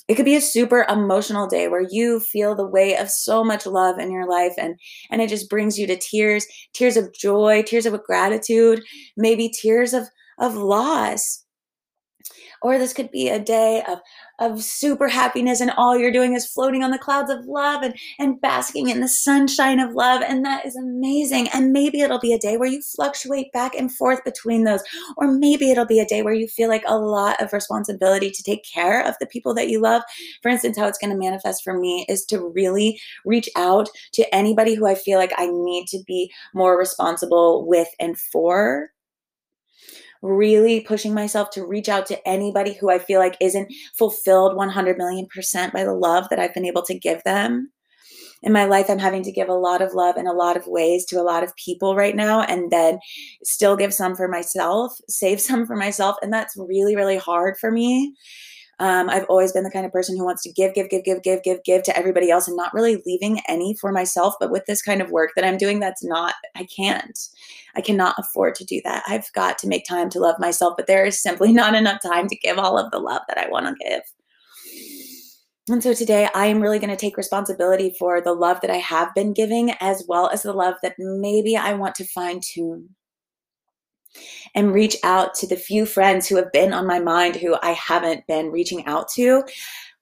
It 0.09 0.17
could 0.17 0.27
be 0.27 0.37
a 0.37 0.43
super 0.43 0.85
emotional 0.91 1.47
day 1.47 1.69
where 1.69 1.87
you 1.89 2.21
feel 2.21 2.55
the 2.55 2.67
weight 2.67 2.99
of 2.99 3.09
so 3.09 3.43
much 3.43 3.65
love 3.65 3.99
in 3.99 4.11
your 4.11 4.29
life 4.29 4.53
and 4.59 4.75
and 5.11 5.23
it 5.23 5.31
just 5.31 5.49
brings 5.49 5.79
you 5.79 5.87
to 5.87 5.97
tears, 5.97 6.45
tears 6.75 6.99
of 6.99 7.15
joy, 7.15 7.63
tears 7.63 7.87
of 7.87 8.03
gratitude, 8.03 8.83
maybe 9.17 9.49
tears 9.49 9.95
of 9.95 10.09
of 10.39 10.55
loss 10.55 11.43
or 12.63 12.79
this 12.79 12.93
could 12.93 13.11
be 13.11 13.29
a 13.29 13.39
day 13.39 13.83
of, 13.87 13.99
of 14.39 14.63
super 14.63 15.09
happiness 15.09 15.61
and 15.61 15.71
all 15.77 15.97
you're 15.97 16.13
doing 16.13 16.35
is 16.35 16.47
floating 16.47 16.83
on 16.83 16.91
the 16.91 16.99
clouds 16.99 17.31
of 17.31 17.45
love 17.47 17.83
and, 17.83 17.95
and 18.19 18.41
basking 18.41 18.89
in 18.89 19.01
the 19.01 19.09
sunshine 19.09 19.79
of 19.79 19.95
love. 19.95 20.23
And 20.23 20.45
that 20.45 20.67
is 20.67 20.77
amazing. 20.77 21.49
And 21.49 21.73
maybe 21.73 22.01
it'll 22.01 22.19
be 22.19 22.33
a 22.33 22.39
day 22.39 22.57
where 22.57 22.69
you 22.69 22.83
fluctuate 22.83 23.53
back 23.53 23.75
and 23.75 23.93
forth 23.93 24.25
between 24.25 24.65
those. 24.65 24.83
Or 25.17 25.31
maybe 25.31 25.71
it'll 25.71 25.87
be 25.87 26.01
a 26.01 26.07
day 26.07 26.23
where 26.23 26.35
you 26.35 26.49
feel 26.49 26.69
like 26.69 26.85
a 26.87 26.99
lot 26.99 27.41
of 27.41 27.53
responsibility 27.53 28.31
to 28.31 28.43
take 28.43 28.65
care 28.65 29.07
of 29.07 29.15
the 29.21 29.27
people 29.27 29.55
that 29.55 29.69
you 29.69 29.81
love. 29.81 30.03
For 30.43 30.49
instance, 30.49 30.79
how 30.79 30.87
it's 30.87 30.99
going 30.99 31.13
to 31.13 31.19
manifest 31.19 31.63
for 31.63 31.79
me 31.79 32.07
is 32.09 32.25
to 32.27 32.41
really 32.41 33.01
reach 33.25 33.49
out 33.57 33.89
to 34.13 34.35
anybody 34.35 34.75
who 34.75 34.87
I 34.87 34.95
feel 34.95 35.19
like 35.19 35.33
I 35.37 35.47
need 35.51 35.87
to 35.89 36.03
be 36.07 36.33
more 36.55 36.79
responsible 36.79 37.67
with 37.67 37.89
and 38.01 38.19
for 38.19 38.91
really 40.23 40.81
pushing 40.81 41.13
myself 41.13 41.51
to 41.51 41.67
reach 41.67 41.89
out 41.89 42.07
to 42.07 42.29
anybody 42.29 42.73
who 42.75 42.91
I 42.91 42.99
feel 42.99 43.21
like 43.21 43.37
isn't 43.41 43.73
fulfilled 43.97 44.57
100 44.57 44.97
million 44.97 45.27
percent 45.27 45.73
by 45.73 45.85
the 45.85 45.95
love 45.95 46.29
that 46.31 46.39
I've 46.39 46.55
been 46.55 46.65
able 46.65 46.83
to 46.83 46.99
give 46.99 47.23
them. 47.25 47.71
In 48.45 48.53
my 48.53 48.65
life, 48.65 48.91
I'm 48.91 48.99
having 48.99 49.23
to 49.23 49.33
give 49.33 49.49
a 49.49 49.55
lot 49.55 49.83
of 49.83 49.95
love 49.95 50.17
in 50.17 50.27
a 50.27 50.33
lot 50.33 50.57
of 50.57 50.67
ways 50.67 51.05
to 51.07 51.21
a 51.21 51.23
lot 51.23 51.45
of 51.45 51.55
people 51.57 51.95
right 51.95 52.17
now, 52.17 52.43
and 52.43 52.71
then 52.71 52.99
still 53.45 53.77
give 53.77 53.95
some 53.95 54.17
for 54.17 54.27
myself, 54.27 54.93
save 55.09 55.41
some 55.49 55.67
for 55.67 55.77
myself. 55.77 56.17
And 56.23 56.33
that's 56.33 56.57
really, 56.57 56.97
really 56.97 57.19
hard 57.19 57.57
for 57.59 57.71
me. 57.71 58.15
Um, 58.83 59.09
I've 59.09 59.27
always 59.29 59.53
been 59.53 59.63
the 59.63 59.71
kind 59.71 59.87
of 59.87 59.93
person 59.93 60.17
who 60.17 60.25
wants 60.25 60.43
to 60.43 60.51
give, 60.51 60.75
give, 60.75 60.91
give, 60.91 61.05
give, 61.05 61.23
give, 61.23 61.45
give, 61.45 61.63
give 61.63 61.85
to 61.85 61.97
everybody 61.97 62.33
else 62.33 62.49
and 62.49 62.57
not 62.57 62.75
really 62.75 63.01
leaving 63.07 63.41
any 63.47 63.77
for 63.81 63.93
myself. 63.93 64.35
But 64.41 64.51
with 64.51 64.67
this 64.67 64.83
kind 64.83 65.01
of 65.01 65.13
work 65.13 65.31
that 65.37 65.45
I'm 65.45 65.57
doing, 65.57 65.79
that's 65.79 66.03
not, 66.03 66.35
I 66.57 66.65
can't. 66.65 67.17
I 67.77 67.81
cannot 67.81 68.17
afford 68.19 68.57
to 68.57 68.65
do 68.65 68.81
that. 68.83 69.05
I've 69.07 69.33
got 69.35 69.57
to 69.59 69.69
make 69.69 69.85
time 69.85 70.11
to 70.11 70.19
love 70.19 70.35
myself, 70.41 70.75
but 70.77 70.89
there 70.89 71.07
is 71.07 71.23
simply 71.23 71.53
not 71.53 71.77
enough 71.77 72.03
time 72.03 72.27
to 72.27 72.37
give 72.37 72.59
all 72.59 72.77
of 72.77 72.91
the 72.91 72.99
love 72.99 73.23
that 73.29 73.39
I 73.39 73.49
want 73.49 73.67
to 73.67 73.89
give. 73.89 74.03
And 75.69 75.81
so 75.81 75.95
today 75.95 76.29
I 76.35 76.47
am 76.47 76.61
really 76.61 76.81
going 76.81 76.91
to 76.91 76.97
take 76.97 77.17
responsibility 77.17 77.95
for 77.97 78.21
the 78.21 78.33
love 78.33 78.63
that 78.63 78.71
I 78.71 78.79
have 78.79 79.15
been 79.15 79.33
giving, 79.33 79.75
as 79.81 80.05
well 80.09 80.29
as 80.29 80.43
the 80.43 80.53
love 80.53 80.75
that 80.83 80.97
maybe 80.99 81.57
I 81.57 81.75
want 81.75 81.95
to 81.97 82.05
fine 82.05 82.41
tune 82.43 82.97
and 84.55 84.73
reach 84.73 84.97
out 85.03 85.35
to 85.35 85.47
the 85.47 85.57
few 85.57 85.87
friends 85.87 86.29
who 86.29 86.37
have 86.37 86.53
been 86.53 86.73
on 86.73 86.87
my 86.87 86.99
mind 86.99 87.37
who 87.37 87.57
I 87.63 87.73
haven't 87.73 88.27
been 88.27 88.51
reaching 88.51 88.85
out 88.87 89.09
to. 89.15 89.45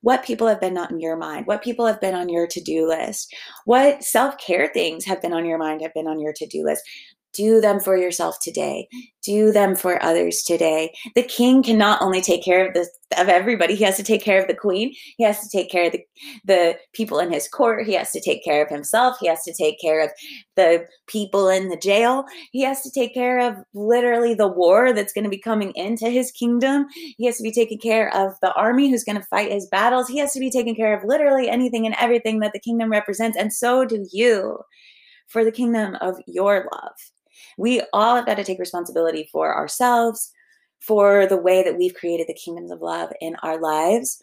What 0.02 0.25
people 0.25 0.47
have 0.47 0.61
been 0.61 0.79
on 0.79 0.99
your 0.99 1.17
mind? 1.17 1.47
What 1.47 1.62
people 1.62 1.87
have 1.87 2.00
been 2.00 2.14
on 2.14 2.31
your 2.31 2.47
to 2.47 2.61
do 2.61 2.88
list? 2.88 3.35
What 3.67 4.02
self 4.02 4.38
care 4.38 4.71
things 4.73 5.05
have 5.05 5.21
been 5.21 5.35
on 5.35 5.45
your 5.45 5.59
mind, 5.59 5.83
have 5.83 5.93
been 5.93 6.07
on 6.07 6.21
your 6.21 6.33
to 6.37 6.47
do 6.47 6.64
list? 6.64 6.83
Do 7.33 7.61
them 7.61 7.81
for 7.81 7.97
yourself 7.97 8.39
today. 8.41 8.89
Do 9.23 9.53
them 9.53 9.77
for 9.77 10.03
others 10.03 10.43
today. 10.43 10.93
The 11.15 11.23
king 11.23 11.63
can 11.63 11.79
not 11.79 12.03
only 12.03 12.21
take 12.21 12.45
care 12.45 12.67
of 12.67 12.75
the 12.75 12.89
of 13.19 13.29
everybody, 13.29 13.75
he 13.75 13.83
has 13.85 13.97
to 13.97 14.05
take 14.05 14.23
care 14.23 14.41
of 14.41 14.47
the 14.47 14.55
queen. 14.55 14.95
He 15.17 15.25
has 15.25 15.41
to 15.41 15.49
take 15.49 15.69
care 15.69 15.87
of 15.87 15.93
the, 15.93 16.05
the 16.45 16.79
people 16.93 17.19
in 17.19 17.33
his 17.33 17.49
court. 17.49 17.85
He 17.85 17.95
has 17.95 18.13
to 18.13 18.21
take 18.21 18.45
care 18.45 18.65
of 18.65 18.71
himself. 18.71 19.17
He 19.21 19.27
has 19.27 19.43
to 19.43 19.53
take 19.53 19.81
care 19.81 20.01
of 20.01 20.11
the 20.55 20.87
people 21.09 21.49
in 21.49 21.71
the 21.71 21.77
jail. 21.77 22.25
He 22.53 22.63
has 22.63 22.83
to 22.83 22.91
take 22.91 23.13
care 23.13 23.41
of 23.41 23.57
literally 23.75 24.35
the 24.35 24.47
war 24.47 24.93
that's 24.93 25.13
going 25.13 25.25
to 25.25 25.31
be 25.31 25.39
coming 25.39 25.73
into 25.75 26.09
his 26.09 26.31
kingdom. 26.31 26.87
He 27.19 27.27
has 27.27 27.37
to 27.39 27.43
be 27.43 27.53
taking 27.53 27.79
care 27.79 28.15
of 28.15 28.35
the 28.43 28.53
army 28.55 28.89
who's 28.89 29.05
going 29.05 29.19
to 29.19 29.27
fight 29.27 29.51
his 29.51 29.67
battles. 29.67 30.07
He 30.07 30.19
has 30.19 30.33
to 30.35 30.41
be 30.41 30.51
taking 30.51 30.77
care 30.77 30.97
of 30.97 31.05
literally 31.05 31.49
anything 31.49 31.87
and 31.87 31.97
everything 31.99 32.39
that 32.41 32.53
the 32.53 32.61
kingdom 32.61 32.91
represents. 32.91 33.37
And 33.37 33.53
so 33.53 33.85
do 33.85 34.07
you 34.13 34.59
for 35.31 35.45
the 35.45 35.53
kingdom 35.53 35.97
of 36.01 36.17
your 36.27 36.69
love. 36.73 36.97
We 37.61 37.83
all 37.93 38.17
have 38.17 38.25
got 38.25 38.37
to 38.37 38.45
take 38.45 38.59
responsibility 38.59 39.29
for 39.31 39.55
ourselves, 39.55 40.33
for 40.81 41.26
the 41.26 41.37
way 41.37 41.62
that 41.62 41.76
we've 41.76 41.95
created 41.95 42.26
the 42.26 42.35
kingdoms 42.35 42.71
of 42.71 42.81
love 42.81 43.12
in 43.21 43.37
our 43.43 43.61
lives. 43.61 44.19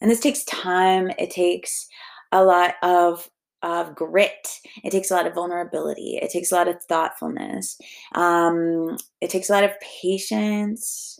And 0.00 0.10
this 0.10 0.20
takes 0.20 0.44
time, 0.44 1.10
it 1.18 1.30
takes 1.30 1.88
a 2.30 2.44
lot 2.44 2.74
of 2.82 3.28
of 3.62 3.94
grit. 3.94 4.46
It 4.84 4.90
takes 4.90 5.10
a 5.10 5.14
lot 5.14 5.26
of 5.26 5.32
vulnerability. 5.32 6.18
It 6.20 6.30
takes 6.30 6.52
a 6.52 6.54
lot 6.54 6.68
of 6.68 6.84
thoughtfulness. 6.84 7.78
Um, 8.14 8.98
it 9.22 9.30
takes 9.30 9.48
a 9.48 9.54
lot 9.54 9.64
of 9.64 9.70
patience. 9.80 11.18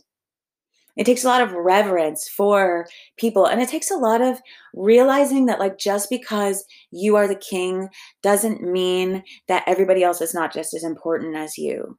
It 0.97 1.05
takes 1.05 1.23
a 1.23 1.27
lot 1.27 1.41
of 1.41 1.51
reverence 1.53 2.27
for 2.29 2.87
people. 3.17 3.45
And 3.45 3.61
it 3.61 3.69
takes 3.69 3.91
a 3.91 3.97
lot 3.97 4.21
of 4.21 4.39
realizing 4.73 5.45
that, 5.47 5.59
like, 5.59 5.77
just 5.77 6.09
because 6.09 6.65
you 6.91 7.15
are 7.15 7.27
the 7.27 7.35
king 7.35 7.89
doesn't 8.23 8.61
mean 8.61 9.23
that 9.47 9.63
everybody 9.67 10.03
else 10.03 10.21
is 10.21 10.33
not 10.33 10.53
just 10.53 10.73
as 10.73 10.83
important 10.83 11.35
as 11.35 11.57
you 11.57 11.97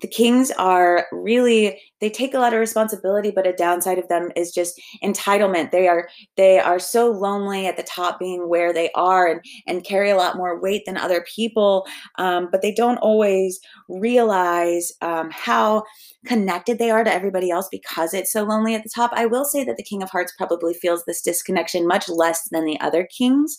the 0.00 0.08
kings 0.08 0.50
are 0.52 1.06
really 1.12 1.80
they 2.00 2.10
take 2.10 2.32
a 2.32 2.38
lot 2.38 2.54
of 2.54 2.60
responsibility 2.60 3.30
but 3.30 3.46
a 3.46 3.52
downside 3.52 3.98
of 3.98 4.08
them 4.08 4.30
is 4.36 4.52
just 4.52 4.80
entitlement. 5.04 5.70
They 5.70 5.88
are 5.88 6.08
they 6.36 6.58
are 6.58 6.78
so 6.78 7.10
lonely 7.10 7.66
at 7.66 7.76
the 7.76 7.82
top 7.82 8.18
being 8.18 8.48
where 8.48 8.72
they 8.72 8.90
are 8.94 9.26
and 9.26 9.40
and 9.66 9.84
carry 9.84 10.10
a 10.10 10.16
lot 10.16 10.36
more 10.36 10.60
weight 10.60 10.84
than 10.86 10.96
other 10.96 11.24
people 11.34 11.86
um, 12.18 12.48
but 12.50 12.62
they 12.62 12.72
don't 12.72 12.98
always 12.98 13.60
realize 13.88 14.92
um, 15.02 15.28
how 15.30 15.82
connected 16.26 16.78
they 16.78 16.90
are 16.90 17.04
to 17.04 17.12
everybody 17.12 17.50
else 17.50 17.68
because 17.70 18.14
it's 18.14 18.32
so 18.32 18.44
lonely 18.44 18.74
at 18.74 18.82
the 18.82 18.90
top. 18.94 19.10
I 19.14 19.26
will 19.26 19.44
say 19.44 19.64
that 19.64 19.76
the 19.76 19.82
king 19.82 20.02
of 20.02 20.10
hearts 20.10 20.32
probably 20.36 20.74
feels 20.74 21.04
this 21.04 21.22
disconnection 21.22 21.86
much 21.86 22.08
less 22.08 22.48
than 22.50 22.64
the 22.64 22.78
other 22.80 23.06
kings. 23.16 23.56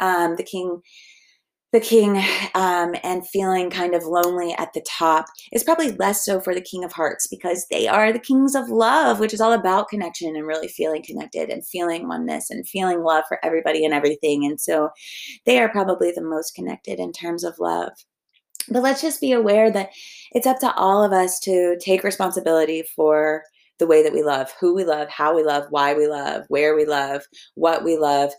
Um, 0.00 0.36
the 0.36 0.44
king 0.44 0.80
the 1.72 1.80
king 1.80 2.16
um, 2.54 2.94
and 3.02 3.28
feeling 3.28 3.68
kind 3.68 3.94
of 3.94 4.04
lonely 4.04 4.54
at 4.56 4.72
the 4.72 4.84
top 4.88 5.26
is 5.52 5.62
probably 5.62 5.92
less 5.92 6.24
so 6.24 6.40
for 6.40 6.54
the 6.54 6.62
king 6.62 6.82
of 6.82 6.92
hearts 6.92 7.26
because 7.26 7.66
they 7.70 7.86
are 7.86 8.10
the 8.10 8.18
kings 8.18 8.54
of 8.54 8.68
love 8.70 9.20
which 9.20 9.34
is 9.34 9.40
all 9.40 9.52
about 9.52 9.88
connection 9.88 10.34
and 10.34 10.46
really 10.46 10.68
feeling 10.68 11.02
connected 11.02 11.50
and 11.50 11.66
feeling 11.66 12.08
oneness 12.08 12.50
and 12.50 12.66
feeling 12.66 13.02
love 13.02 13.24
for 13.28 13.38
everybody 13.44 13.84
and 13.84 13.92
everything. 13.92 14.44
And 14.44 14.60
so 14.60 14.90
they 15.44 15.58
are 15.58 15.68
probably 15.68 16.10
the 16.10 16.22
most 16.22 16.54
connected 16.54 16.98
in 16.98 17.12
terms 17.12 17.44
of 17.44 17.58
love. 17.58 17.92
But 18.70 18.82
let's 18.82 19.02
just 19.02 19.20
be 19.20 19.32
aware 19.32 19.70
that 19.70 19.90
it's 20.32 20.46
up 20.46 20.58
to 20.60 20.74
all 20.74 21.02
of 21.02 21.12
us 21.12 21.38
to 21.40 21.76
take 21.80 22.04
responsibility 22.04 22.84
for 22.94 23.42
the 23.78 23.86
way 23.86 24.02
that 24.02 24.12
we 24.12 24.22
love, 24.22 24.52
who 24.60 24.74
we 24.74 24.84
love, 24.84 25.08
how 25.08 25.34
we 25.34 25.42
love, 25.42 25.66
why 25.70 25.94
we 25.94 26.06
love, 26.06 26.44
where 26.48 26.74
we 26.74 26.84
love, 26.84 27.22
what 27.54 27.84
we 27.84 27.96
love, 27.96 28.32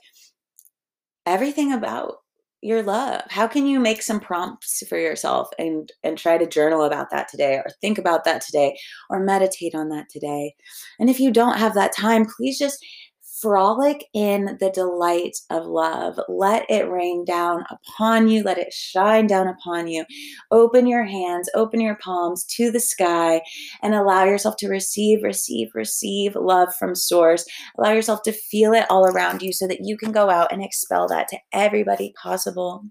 everything 1.26 1.72
about 1.72 2.18
your 2.62 2.84
love. 2.84 3.22
How 3.30 3.48
can 3.48 3.66
you 3.66 3.80
make 3.80 4.01
some 4.01 4.20
prompts 4.20 4.84
for 4.88 4.98
yourself 4.98 5.50
and 5.58 5.92
and 6.04 6.18
try 6.18 6.38
to 6.38 6.46
journal 6.46 6.84
about 6.84 7.10
that 7.12 7.28
today 7.28 7.56
or 7.56 7.72
think 7.82 7.98
about 7.98 8.25
that 8.25 8.42
today 8.42 8.78
or 9.10 9.20
meditate 9.20 9.75
on 9.75 9.89
that 9.89 10.10
today? 10.10 10.56
And 11.00 11.10
if 11.10 11.20
you 11.20 11.32
don't 11.32 11.58
have 11.58 11.74
that 11.75 11.96
time 11.96 12.25
please 12.25 12.60
just 12.60 12.86
frolic 13.41 14.05
in 14.13 14.58
the 14.60 14.72
delight 14.72 15.38
of 15.50 15.65
love. 15.65 16.19
Let 16.27 16.69
it 16.69 16.89
rain 16.89 17.25
down 17.25 17.63
upon 17.69 18.27
you. 18.27 18.43
Let 18.43 18.58
it 18.58 18.74
shine 18.74 19.27
down 19.27 19.48
upon 19.48 19.88
you. 19.88 20.05
Open 20.51 20.88
your 20.88 21.05
hands, 21.05 21.50
open 21.55 21.81
your 21.81 21.96
palms 21.96 22.46
to 22.55 22.72
the 22.72 22.79
sky, 22.79 23.41
and 23.81 23.96
allow 23.96 24.24
yourself 24.25 24.55
to 24.58 24.69
receive, 24.69 25.24
receive, 25.24 25.69
receive 25.74 26.36
love 26.36 26.74
from 26.75 26.96
Source. 26.96 27.46
Allow 27.77 27.93
yourself 27.93 28.22
to 28.24 28.31
feel 28.31 28.74
it 28.74 28.86
all 28.89 29.05
around 29.05 29.41
you 29.41 29.53
so 29.53 29.67
that 29.67 29.81
you 29.84 29.98
can 29.98 30.12
go 30.12 30.29
out 30.29 30.51
and 30.51 30.63
expel 30.63 31.08
that 31.08 31.27
to 31.29 31.38
everybody 31.53 32.13
possible. 32.22 32.86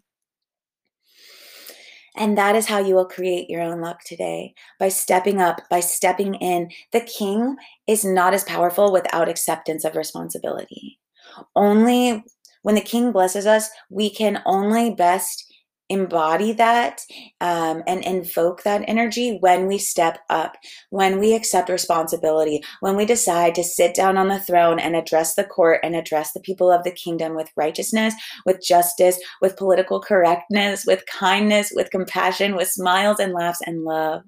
And 2.18 2.36
that 2.36 2.56
is 2.56 2.66
how 2.66 2.78
you 2.80 2.96
will 2.96 3.06
create 3.06 3.48
your 3.48 3.62
own 3.62 3.80
luck 3.80 4.02
today 4.04 4.54
by 4.80 4.88
stepping 4.88 5.40
up, 5.40 5.60
by 5.70 5.78
stepping 5.78 6.34
in. 6.34 6.70
The 6.92 7.00
king 7.00 7.56
is 7.86 8.04
not 8.04 8.34
as 8.34 8.42
powerful 8.42 8.92
without 8.92 9.28
acceptance 9.28 9.84
of 9.84 9.94
responsibility. 9.94 10.98
Only 11.54 12.24
when 12.62 12.74
the 12.74 12.80
king 12.80 13.12
blesses 13.12 13.46
us, 13.46 13.70
we 13.88 14.10
can 14.10 14.42
only 14.44 14.90
best 14.90 15.47
embody 15.88 16.52
that 16.52 17.00
um, 17.40 17.82
and 17.86 18.04
invoke 18.04 18.62
that 18.62 18.84
energy 18.86 19.38
when 19.40 19.66
we 19.66 19.78
step 19.78 20.18
up, 20.28 20.56
when 20.90 21.18
we 21.18 21.34
accept 21.34 21.68
responsibility, 21.68 22.62
when 22.80 22.96
we 22.96 23.04
decide 23.04 23.54
to 23.54 23.64
sit 23.64 23.94
down 23.94 24.16
on 24.16 24.28
the 24.28 24.40
throne 24.40 24.78
and 24.78 24.94
address 24.94 25.34
the 25.34 25.44
court 25.44 25.80
and 25.82 25.96
address 25.96 26.32
the 26.32 26.40
people 26.40 26.70
of 26.70 26.84
the 26.84 26.90
kingdom 26.90 27.34
with 27.34 27.50
righteousness, 27.56 28.14
with 28.44 28.62
justice, 28.62 29.18
with 29.40 29.56
political 29.56 30.00
correctness, 30.00 30.84
with 30.86 31.04
kindness, 31.06 31.72
with 31.74 31.90
compassion, 31.90 32.54
with 32.56 32.68
smiles 32.68 33.18
and 33.18 33.32
laughs 33.32 33.60
and 33.66 33.84
love. 33.84 34.22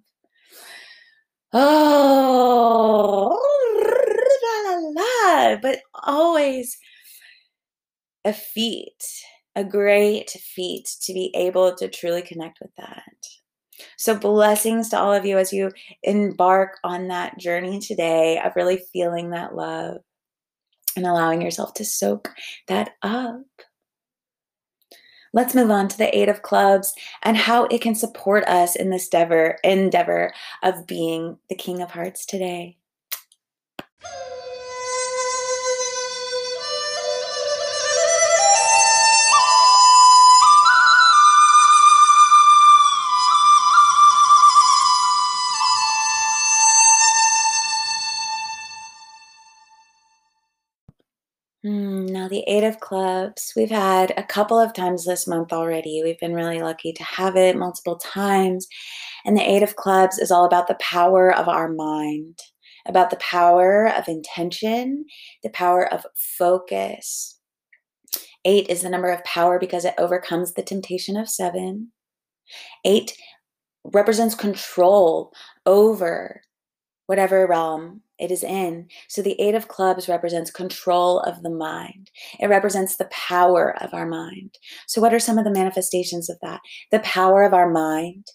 Oh, 1.52 3.37
but 5.62 5.81
always 6.05 6.79
a 8.25 8.33
feat 8.33 9.05
a 9.57 9.64
great 9.64 10.30
feat 10.30 10.88
to 11.02 11.12
be 11.12 11.33
able 11.35 11.75
to 11.76 11.88
truly 11.88 12.23
connect 12.23 12.61
with 12.61 12.71
that. 12.76 13.02
So, 13.97 14.14
blessings 14.14 14.90
to 14.90 14.99
all 14.99 15.12
of 15.12 15.25
you 15.25 15.38
as 15.38 15.52
you 15.52 15.73
embark 16.02 16.78
on 16.85 17.09
that 17.09 17.38
journey 17.38 17.80
today 17.80 18.38
of 18.38 18.57
really 18.57 18.83
feeling 18.92 19.30
that 19.30 19.54
love 19.54 19.99
and 20.97 21.07
allowing 21.07 21.42
yourself 21.42 21.75
to 21.75 21.85
soak 21.85 22.30
that 22.69 22.95
up. 23.02 23.42
Let's 25.33 25.54
move 25.54 25.71
on 25.71 25.87
to 25.88 25.97
the 25.97 26.16
Eight 26.16 26.28
of 26.28 26.42
Clubs 26.42 26.92
and 27.23 27.37
how 27.37 27.64
it 27.66 27.80
can 27.80 27.95
support 27.95 28.45
us 28.45 28.75
in 28.75 28.90
this 28.90 29.07
endeavor, 29.07 29.59
endeavor 29.62 30.33
of 30.62 30.87
being 30.87 31.38
the 31.49 31.54
King 31.54 31.80
of 31.83 31.92
Hearts 31.92 32.26
today. 32.26 32.76
Eight 52.47 52.64
of 52.64 52.80
Clubs, 52.80 53.52
we've 53.56 53.70
had 53.70 54.12
a 54.16 54.23
couple 54.23 54.59
of 54.59 54.73
times 54.73 55.04
this 55.04 55.26
month 55.26 55.52
already. 55.52 56.02
We've 56.02 56.18
been 56.18 56.35
really 56.35 56.61
lucky 56.61 56.92
to 56.92 57.04
have 57.04 57.37
it 57.37 57.56
multiple 57.56 57.97
times. 57.97 58.66
And 59.25 59.37
the 59.37 59.49
Eight 59.49 59.62
of 59.62 59.76
Clubs 59.76 60.18
is 60.18 60.30
all 60.30 60.44
about 60.44 60.68
the 60.68 60.78
power 60.80 61.35
of 61.35 61.49
our 61.49 61.73
mind, 61.73 62.38
about 62.87 63.11
the 63.11 63.16
power 63.16 63.88
of 63.88 64.09
intention, 64.09 65.04
the 65.42 65.50
power 65.50 65.92
of 65.92 66.06
focus. 66.38 67.38
Eight 68.44 68.68
is 68.68 68.83
the 68.83 68.90
number 68.90 69.11
of 69.11 69.22
power 69.24 69.59
because 69.59 69.85
it 69.85 69.94
overcomes 69.98 70.55
the 70.55 70.62
temptation 70.62 71.16
of 71.16 71.29
seven. 71.29 71.92
Eight 72.85 73.16
represents 73.85 74.35
control 74.35 75.33
over 75.66 76.42
whatever 77.07 77.46
realm 77.46 78.03
it 78.20 78.30
is 78.30 78.44
in. 78.44 78.88
So 79.09 79.22
the 79.22 79.40
Eight 79.40 79.54
of 79.54 79.68
Clubs 79.68 80.09
represents 80.09 80.50
control 80.50 81.20
of 81.20 81.42
the 81.42 81.50
mind. 81.50 82.11
It 82.38 82.46
represents 82.46 82.96
the 82.96 83.11
power 83.11 83.76
of 83.83 83.94
our 83.94 84.06
mind. 84.06 84.56
So, 84.87 85.00
what 85.00 85.14
are 85.14 85.18
some 85.18 85.38
of 85.38 85.44
the 85.44 85.50
manifestations 85.50 86.28
of 86.28 86.38
that? 86.42 86.61
The 86.90 87.00
power 87.00 87.42
of 87.42 87.54
our 87.54 87.70
mind, 87.70 88.26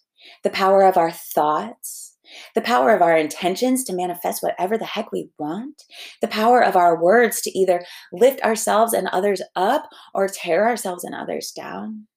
the 0.44 0.50
power 0.50 0.84
of 0.84 0.98
our 0.98 1.12
thoughts, 1.12 2.16
the 2.56 2.62
power 2.62 2.94
of 2.94 3.02
our 3.02 3.16
intentions 3.16 3.84
to 3.86 3.96
manifest 3.96 4.42
whatever 4.42 4.78
the 4.78 4.86
heck 4.86 5.12
we 5.12 5.30
want, 5.38 5.84
the 6.22 6.28
power 6.28 6.64
of 6.64 6.76
our 6.76 7.02
words 7.02 7.42
to 7.42 7.58
either 7.58 7.86
lift 8.12 8.42
ourselves 8.42 8.94
and 8.94 9.08
others 9.10 9.42
up 9.56 9.88
or 10.14 10.28
tear 10.28 10.68
ourselves 10.68 11.04
and 11.04 11.14
others 11.14 11.52
down 11.52 12.08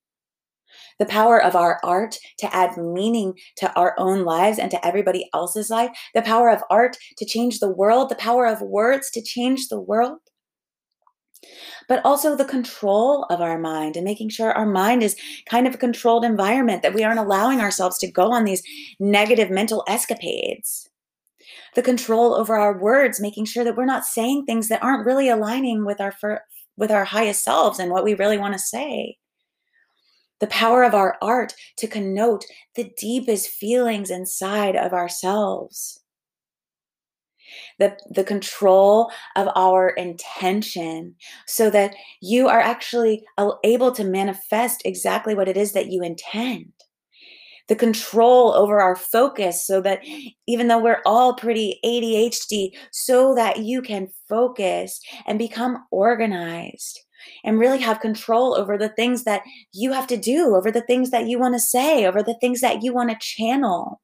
the 0.99 1.07
power 1.07 1.43
of 1.43 1.55
our 1.55 1.81
art 1.83 2.19
to 2.39 2.55
add 2.55 2.77
meaning 2.77 3.35
to 3.57 3.73
our 3.75 3.95
own 3.99 4.25
lives 4.25 4.59
and 4.59 4.71
to 4.71 4.87
everybody 4.87 5.29
else's 5.35 5.71
life, 5.71 5.91
the 6.15 6.23
power 6.23 6.51
of 6.51 6.63
art 6.71 6.97
to 7.17 7.25
change 7.25 7.61
the 7.61 7.71
world, 7.71 8.09
the 8.09 8.17
power 8.17 8.47
of 8.47 8.61
words 8.61 9.11
to 9.11 9.23
change 9.23 9.69
the 9.69 9.81
world. 9.81 10.19
But 11.89 12.05
also 12.05 12.35
the 12.35 12.45
control 12.45 13.25
of 13.31 13.41
our 13.41 13.59
mind 13.59 13.97
and 13.97 14.05
making 14.05 14.31
sure 14.31 14.53
our 14.53 14.67
mind 14.67 15.03
is 15.03 15.17
kind 15.49 15.67
of 15.67 15.75
a 15.75 15.79
controlled 15.79 16.25
environment, 16.25 16.83
that 16.83 16.95
we 16.95 17.05
aren't 17.05 17.21
allowing 17.21 17.61
ourselves 17.61 17.97
to 17.99 18.11
go 18.11 18.33
on 18.33 18.45
these 18.45 18.63
negative 18.99 19.51
mental 19.51 19.85
escapades 19.89 20.89
the 21.75 21.83
control 21.83 22.35
over 22.35 22.57
our 22.57 22.79
words, 22.79 23.21
making 23.21 23.45
sure 23.45 23.65
that 23.65 23.77
we're 23.77 23.85
not 23.85 24.05
saying 24.05 24.45
things 24.45 24.69
that 24.69 24.83
aren't 24.83 25.07
really 25.07 25.29
aligning 25.29 25.85
with 25.85 26.01
our 26.01 26.13
with 26.77 26.91
our 26.91 27.05
highest 27.05 27.45
selves 27.45 27.79
and 27.79 27.91
what 27.91 28.05
we 28.05 28.15
really 28.15 28.39
want 28.39 28.55
to 28.55 28.59
say 28.59 29.17
the 30.41 30.47
power 30.47 30.85
of 30.85 30.95
our 30.95 31.17
art 31.21 31.55
to 31.77 31.87
connote 31.87 32.45
the 32.75 32.93
deepest 32.97 33.49
feelings 33.49 34.11
inside 34.11 34.77
of 34.77 34.93
ourselves. 34.93 36.03
The, 37.79 37.97
the 38.11 38.25
control 38.25 39.11
of 39.35 39.49
our 39.55 39.91
intention 39.91 41.15
so 41.47 41.71
that 41.71 41.95
you 42.21 42.47
are 42.47 42.61
actually 42.61 43.25
able 43.65 43.93
to 43.93 44.05
manifest 44.05 44.83
exactly 44.85 45.35
what 45.35 45.49
it 45.49 45.57
is 45.57 45.73
that 45.73 45.91
you 45.91 46.03
intend. 46.03 46.73
The 47.69 47.77
control 47.77 48.53
over 48.53 48.81
our 48.81 48.97
focus 48.97 49.67
so 49.67 49.81
that 49.81 50.01
even 50.47 50.69
though 50.69 50.83
we're 50.83 51.03
all 51.07 51.35
pretty 51.35 51.79
ADHD, 51.85 52.71
so 52.93 53.35
that 53.35 53.61
you 53.61 53.81
can 53.81 54.09
focus 54.29 55.01
and 55.27 55.39
become 55.39 55.85
organized 55.91 57.01
and 57.45 57.59
really 57.59 57.79
have 57.79 58.01
control 58.01 58.55
over 58.55 58.79
the 58.79 58.89
things 58.91 59.25
that 59.25 59.43
you 59.73 59.93
have 59.93 60.07
to 60.09 60.17
do, 60.17 60.55
over 60.55 60.71
the 60.71 60.83
things 60.83 61.11
that 61.11 61.27
you 61.27 61.39
want 61.39 61.55
to 61.55 61.61
say, 61.61 62.07
over 62.07 62.23
the 62.23 62.37
things 62.41 62.61
that 62.61 62.83
you 62.83 62.93
want 62.93 63.11
to 63.11 63.17
channel. 63.21 64.01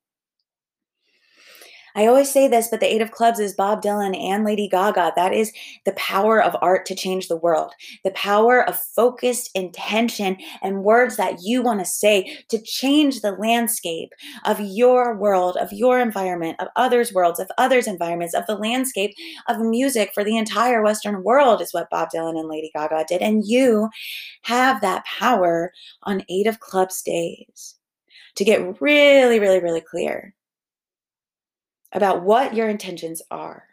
I 1.97 2.07
always 2.07 2.31
say 2.31 2.49
this, 2.49 2.67
but 2.69 2.81
the 2.81 2.93
Eight 2.93 3.03
of 3.03 3.13
Clubs 3.13 3.39
is 3.39 3.55
Bob 3.55 3.81
Dylan 3.81 4.19
and 4.21 4.45
Lady 4.45 4.69
Gaga. 4.69 5.13
That 5.15 5.33
is 5.33 5.53
the 5.85 5.93
power 5.93 6.43
of 6.43 6.57
art 6.61 6.87
to 6.87 6.95
change 6.97 7.29
the 7.29 7.37
world, 7.37 7.73
the 8.03 8.11
power 8.11 8.69
of 8.69 8.77
focused 8.77 9.51
intention 9.55 10.37
and 10.61 10.83
words 10.83 11.17
that 11.17 11.43
you 11.43 11.63
want 11.63 11.79
to 11.79 11.87
say 11.87 12.39
to 12.49 12.61
change 12.61 13.21
the 13.21 13.33
landscape 13.33 14.13
of 14.45 14.59
your 14.61 15.17
world, 15.17 15.57
of 15.57 15.73
your 15.73 16.01
environment, 16.01 16.57
of 16.59 16.67
others' 16.75 17.13
worlds, 17.13 17.39
of 17.39 17.49
others' 17.59 17.87
environments, 17.87 18.35
of 18.35 18.47
the 18.47 18.57
landscape 18.57 19.15
of 19.49 19.61
music 19.61 20.11
for 20.13 20.25
the 20.25 20.37
entire 20.37 20.83
Western 20.83 21.23
world, 21.23 21.63
is 21.63 21.73
what 21.73 21.91
Bob 21.91 22.09
Dylan 22.13 22.39
and 22.39 22.49
Lady 22.49 22.73
Gaga 22.75 23.05
did. 23.09 23.23
And 23.23 23.45
you 23.47 23.89
have 24.43 24.81
that 24.81 25.05
power 25.05 25.73
on 26.03 26.25
Eight 26.29 26.49
of 26.49 26.59
Clubs 26.59 27.03
days 27.03 27.77
to 28.35 28.45
get 28.45 28.81
really, 28.81 29.39
really, 29.39 29.61
really 29.61 29.81
clear 29.81 30.34
about 31.95 32.23
what 32.23 32.55
your 32.55 32.69
intentions 32.69 33.23
are. 33.31 33.65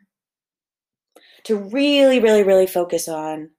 To 1.45 1.57
really, 1.57 2.19
really, 2.19 2.43
really 2.43 2.67
focus 2.67 3.07
on 3.07 3.49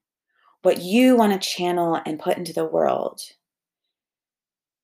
what 0.63 0.81
you 0.81 1.17
want 1.17 1.33
to 1.33 1.49
channel 1.49 2.01
and 2.07 2.19
put 2.19 2.39
into 2.39 2.53
the 2.53 2.65
world. 2.65 3.21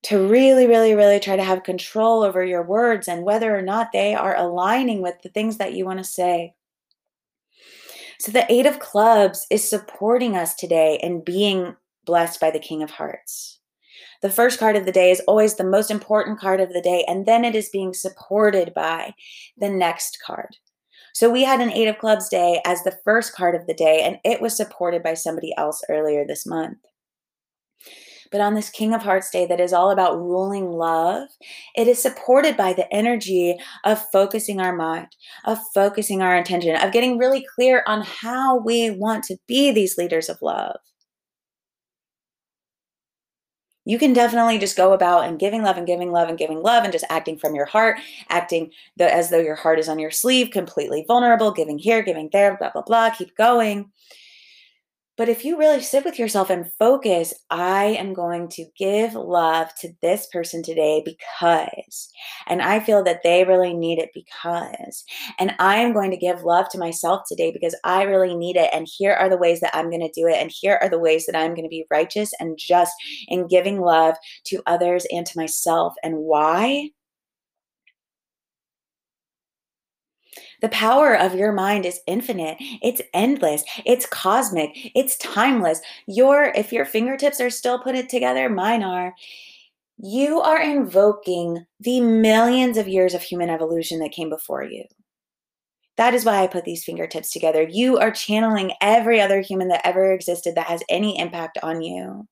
To 0.04 0.26
really, 0.26 0.66
really, 0.66 0.94
really 0.94 1.20
try 1.20 1.36
to 1.36 1.44
have 1.44 1.62
control 1.62 2.22
over 2.22 2.44
your 2.44 2.62
words 2.62 3.06
and 3.06 3.22
whether 3.22 3.56
or 3.56 3.62
not 3.62 3.92
they 3.92 4.14
are 4.14 4.36
aligning 4.36 5.00
with 5.00 5.14
the 5.22 5.28
things 5.28 5.58
that 5.58 5.74
you 5.74 5.84
want 5.84 5.98
to 5.98 6.04
say. 6.04 6.54
So, 8.20 8.32
the 8.32 8.50
Eight 8.52 8.66
of 8.66 8.80
Clubs 8.80 9.46
is 9.48 9.68
supporting 9.68 10.36
us 10.36 10.54
today 10.54 10.98
in 11.00 11.22
being 11.22 11.76
blessed 12.04 12.40
by 12.40 12.50
the 12.50 12.58
King 12.58 12.82
of 12.82 12.90
Hearts. 12.90 13.58
The 14.20 14.31
first 14.31 14.59
card 14.59 14.74
of 14.76 14.85
the 14.85 14.92
day 14.92 15.11
is 15.11 15.22
always 15.28 15.54
the 15.54 15.64
most 15.64 15.90
important 15.90 16.40
card 16.40 16.61
of 16.61 16.72
the 16.72 16.83
day, 16.83 17.04
and 17.07 17.24
then 17.24 17.44
it 17.44 17.54
is 17.54 17.68
being 17.68 17.94
supported 17.94 18.74
by 18.74 19.14
the 19.57 19.68
next 19.68 20.18
card. 20.24 20.57
So 21.14 21.31
we 21.31 21.44
had 21.44 21.61
an 21.61 21.72
Eight 21.72 21.88
of 21.88 21.98
Clubs 21.98 22.28
day 22.28 22.61
as 22.64 22.83
the 22.83 22.98
first 23.04 23.35
card 23.35 23.54
of 23.54 23.66
the 23.66 23.74
day, 23.74 24.02
and 24.02 24.18
it 24.24 24.40
was 24.40 24.57
supported 24.57 25.02
by 25.02 25.14
somebody 25.14 25.54
else 25.57 25.83
earlier 25.88 26.26
this 26.26 26.46
month. 26.46 26.78
But 28.31 28.40
on 28.40 28.54
this 28.54 28.70
King 28.70 28.92
of 28.92 29.02
Hearts 29.02 29.31
day 29.31 29.46
that 29.46 29.61
is 29.61 29.72
all 29.72 29.90
about 29.90 30.18
ruling 30.18 30.70
love, 30.70 31.28
it 31.74 31.88
is 31.88 32.00
supported 32.00 32.57
by 32.57 32.72
the 32.72 32.92
energy 32.92 33.57
of 33.85 34.04
focusing 34.12 34.61
our 34.61 34.74
mind, 34.76 35.09
of 35.44 35.59
focusing 35.72 36.22
our 36.22 36.37
intention, 36.37 36.76
of 36.76 36.92
getting 36.92 37.18
really 37.18 37.44
clear 37.54 37.83
on 37.87 38.02
how 38.02 38.59
we 38.59 38.90
want 38.90 39.24
to 39.24 39.38
be 39.46 39.70
these 39.70 39.96
leaders 39.96 40.28
of 40.28 40.42
love. 40.42 40.76
You 43.88 43.98
can 43.98 44.12
definitely 44.12 44.59
just 44.59 44.77
go 44.77 44.92
about 44.92 45.24
and 45.24 45.38
giving 45.38 45.62
love 45.62 45.79
and 45.79 45.87
giving 45.87 46.12
love 46.12 46.29
and 46.29 46.37
giving 46.37 46.61
love 46.61 46.85
and 46.85 46.92
just 46.92 47.07
acting 47.09 47.38
from 47.38 47.55
your 47.55 47.64
heart, 47.64 47.98
acting 48.29 48.70
the, 48.98 49.11
as 49.11 49.31
though 49.31 49.38
your 49.38 49.55
heart 49.55 49.79
is 49.79 49.88
on 49.88 49.98
your 49.98 50.11
sleeve, 50.11 50.51
completely 50.51 51.07
vulnerable, 51.09 51.53
giving 51.53 51.79
here, 51.79 52.03
giving 52.03 52.29
there, 52.31 52.59
blah, 52.59 52.70
blah, 52.70 52.83
blah, 52.83 53.09
keep 53.09 53.35
going. 53.38 53.90
But 55.18 55.28
if 55.28 55.44
you 55.44 55.59
really 55.59 55.83
sit 55.83 56.04
with 56.04 56.16
yourself 56.16 56.48
and 56.48 56.70
focus, 56.78 57.35
I 57.50 57.87
am 57.87 58.14
going 58.14 58.48
to 58.50 58.64
give 58.78 59.14
love 59.14 59.74
to 59.81 59.88
this 60.00 60.28
person 60.33 60.62
today 60.62 61.02
because, 61.04 62.09
and 62.46 62.62
I 62.62 62.78
feel 62.78 63.02
that 63.02 63.24
they 63.24 63.42
really 63.42 63.74
need 63.74 63.98
it 63.98 64.11
because, 64.14 65.04
and 65.40 65.57
I 65.59 65.78
am 65.78 65.92
going 65.92 66.12
to 66.12 66.16
give 66.16 66.44
love 66.44 66.68
to 66.70 66.78
myself 66.78 67.22
today 67.28 67.50
because 67.50 67.74
I 67.83 68.04
really 68.04 68.37
need 68.37 68.57
it. 68.57 68.70
And 68.72 68.87
here 68.96 69.12
are 69.12 69.28
the 69.28 69.37
ways 69.37 69.59
that 69.59 69.76
I'm 69.76 69.90
going 69.90 70.09
to 70.09 70.20
do 70.20 70.28
it. 70.28 70.37
And 70.37 70.52
here 70.54 70.78
are 70.81 70.88
the 70.88 71.00
ways 71.00 71.26
that 71.26 71.37
I'm 71.37 71.54
going 71.54 71.64
to 71.64 71.68
be 71.68 71.85
righteous 71.90 72.31
and 72.38 72.57
just 72.57 72.92
in 73.26 73.48
giving 73.48 73.81
love 73.81 74.14
to 74.46 74.62
others 74.66 75.04
and 75.11 75.26
to 75.26 75.37
myself. 75.37 75.94
And 76.04 76.18
why? 76.18 76.90
The 80.61 80.68
power 80.71 81.16
of 81.16 81.35
your 81.35 81.53
mind 81.53 81.87
is 81.87 82.01
infinite. 82.07 82.57
It's 82.83 83.01
endless. 83.14 83.62
It's 83.85 84.07
cosmic. 84.07 84.71
It's 84.94 85.16
timeless. 85.18 85.81
Your 86.07 86.53
if 86.55 86.73
your 86.73 86.85
fingertips 86.85 87.40
are 87.40 87.51
still 87.51 87.79
put 87.79 87.94
it 87.94 88.09
together, 88.09 88.49
mine 88.49 88.83
are. 88.83 89.14
You 89.99 90.40
are 90.40 90.61
invoking 90.61 91.66
the 91.81 92.01
millions 92.01 92.77
of 92.77 92.88
years 92.88 93.14
of 93.14 93.23
human 93.23 93.51
evolution 93.51 93.99
that 94.01 94.12
came 94.12 94.31
before 94.31 94.62
you. 94.62 94.85
That 95.97 96.14
is 96.14 96.25
why 96.25 96.42
I 96.42 96.47
put 96.47 96.64
these 96.64 96.85
fingertips 96.85 97.33
together. 97.33 97.66
You 97.68 97.99
are 97.99 98.12
channeling 98.12 98.73
every 98.81 99.21
other 99.21 99.40
human 99.40 99.68
that 99.68 99.85
ever 99.85 100.12
existed 100.12 100.55
that 100.55 100.68
has 100.68 100.83
any 100.88 101.18
impact 101.18 101.59
on 101.62 101.83
you 101.83 102.29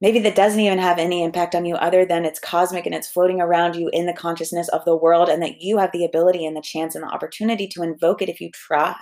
maybe 0.00 0.18
that 0.20 0.34
doesn't 0.36 0.60
even 0.60 0.78
have 0.78 0.98
any 0.98 1.22
impact 1.22 1.54
on 1.54 1.64
you 1.64 1.74
other 1.76 2.04
than 2.04 2.24
it's 2.24 2.38
cosmic 2.38 2.86
and 2.86 2.94
it's 2.94 3.08
floating 3.08 3.40
around 3.40 3.76
you 3.76 3.90
in 3.92 4.06
the 4.06 4.12
consciousness 4.12 4.68
of 4.68 4.84
the 4.84 4.96
world 4.96 5.28
and 5.28 5.42
that 5.42 5.60
you 5.60 5.78
have 5.78 5.92
the 5.92 6.04
ability 6.04 6.46
and 6.46 6.56
the 6.56 6.60
chance 6.60 6.94
and 6.94 7.04
the 7.04 7.08
opportunity 7.08 7.66
to 7.68 7.82
invoke 7.82 8.22
it 8.22 8.28
if 8.28 8.40
you 8.40 8.50
try. 8.52 8.96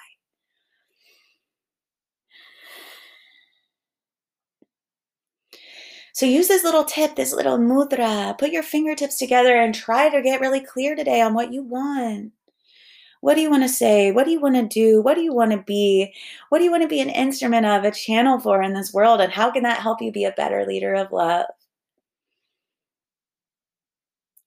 So 6.16 6.24
use 6.24 6.48
this 6.48 6.64
little 6.64 6.84
tip, 6.84 7.14
this 7.14 7.34
little 7.34 7.58
mudra. 7.58 8.38
Put 8.38 8.50
your 8.50 8.62
fingertips 8.62 9.18
together 9.18 9.54
and 9.54 9.74
try 9.74 10.08
to 10.08 10.22
get 10.22 10.40
really 10.40 10.60
clear 10.60 10.96
today 10.96 11.20
on 11.20 11.34
what 11.34 11.52
you 11.52 11.62
want. 11.62 12.32
What 13.26 13.34
do 13.34 13.40
you 13.40 13.50
want 13.50 13.64
to 13.64 13.68
say? 13.68 14.12
What 14.12 14.24
do 14.24 14.30
you 14.30 14.40
want 14.40 14.54
to 14.54 14.62
do? 14.68 15.02
What 15.02 15.14
do 15.14 15.20
you 15.20 15.34
want 15.34 15.50
to 15.50 15.58
be? 15.58 16.14
What 16.48 16.58
do 16.58 16.64
you 16.64 16.70
want 16.70 16.84
to 16.84 16.88
be 16.88 17.00
an 17.00 17.10
instrument 17.10 17.66
of, 17.66 17.82
a 17.82 17.90
channel 17.90 18.38
for 18.38 18.62
in 18.62 18.72
this 18.72 18.94
world? 18.94 19.20
And 19.20 19.32
how 19.32 19.50
can 19.50 19.64
that 19.64 19.80
help 19.80 20.00
you 20.00 20.12
be 20.12 20.22
a 20.24 20.30
better 20.30 20.64
leader 20.64 20.94
of 20.94 21.10
love? 21.10 21.46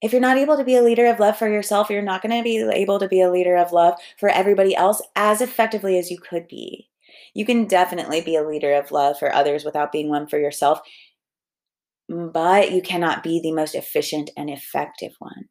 If 0.02 0.14
you're 0.14 0.22
not 0.22 0.38
able 0.38 0.56
to 0.56 0.64
be 0.64 0.78
a 0.78 0.82
leader 0.82 1.08
of 1.08 1.20
love 1.20 1.38
for 1.38 1.50
yourself, 1.50 1.90
you're 1.90 2.02
not 2.02 2.22
going 2.22 2.38
to 2.38 2.42
be 2.42 2.58
able 2.74 3.00
to 3.00 3.10
be 3.10 3.20
a 3.20 3.30
leader 3.30 3.58
of 3.58 3.74
love 3.74 3.96
for 4.18 4.30
everybody 4.30 4.74
else 4.74 5.02
as 5.14 5.42
effectively 5.42 6.00
as 6.00 6.10
you 6.10 6.18
could 6.18 6.48
be. 6.48 6.88
You 7.34 7.46
can 7.46 7.68
definitely 7.68 8.22
be 8.22 8.38
a 8.38 8.48
leader 8.48 8.74
of 8.76 8.94
love 8.94 9.20
for 9.20 9.36
others 9.36 9.66
without 9.66 9.92
being 9.92 10.08
one 10.08 10.26
for 10.26 10.40
yourself, 10.40 10.80
but 12.08 12.72
you 12.72 12.82
cannot 12.82 13.24
be 13.24 13.42
the 13.42 13.52
most 13.52 13.76
efficient 13.76 14.30
and 14.38 14.50
effective 14.50 15.16
one. 15.20 15.50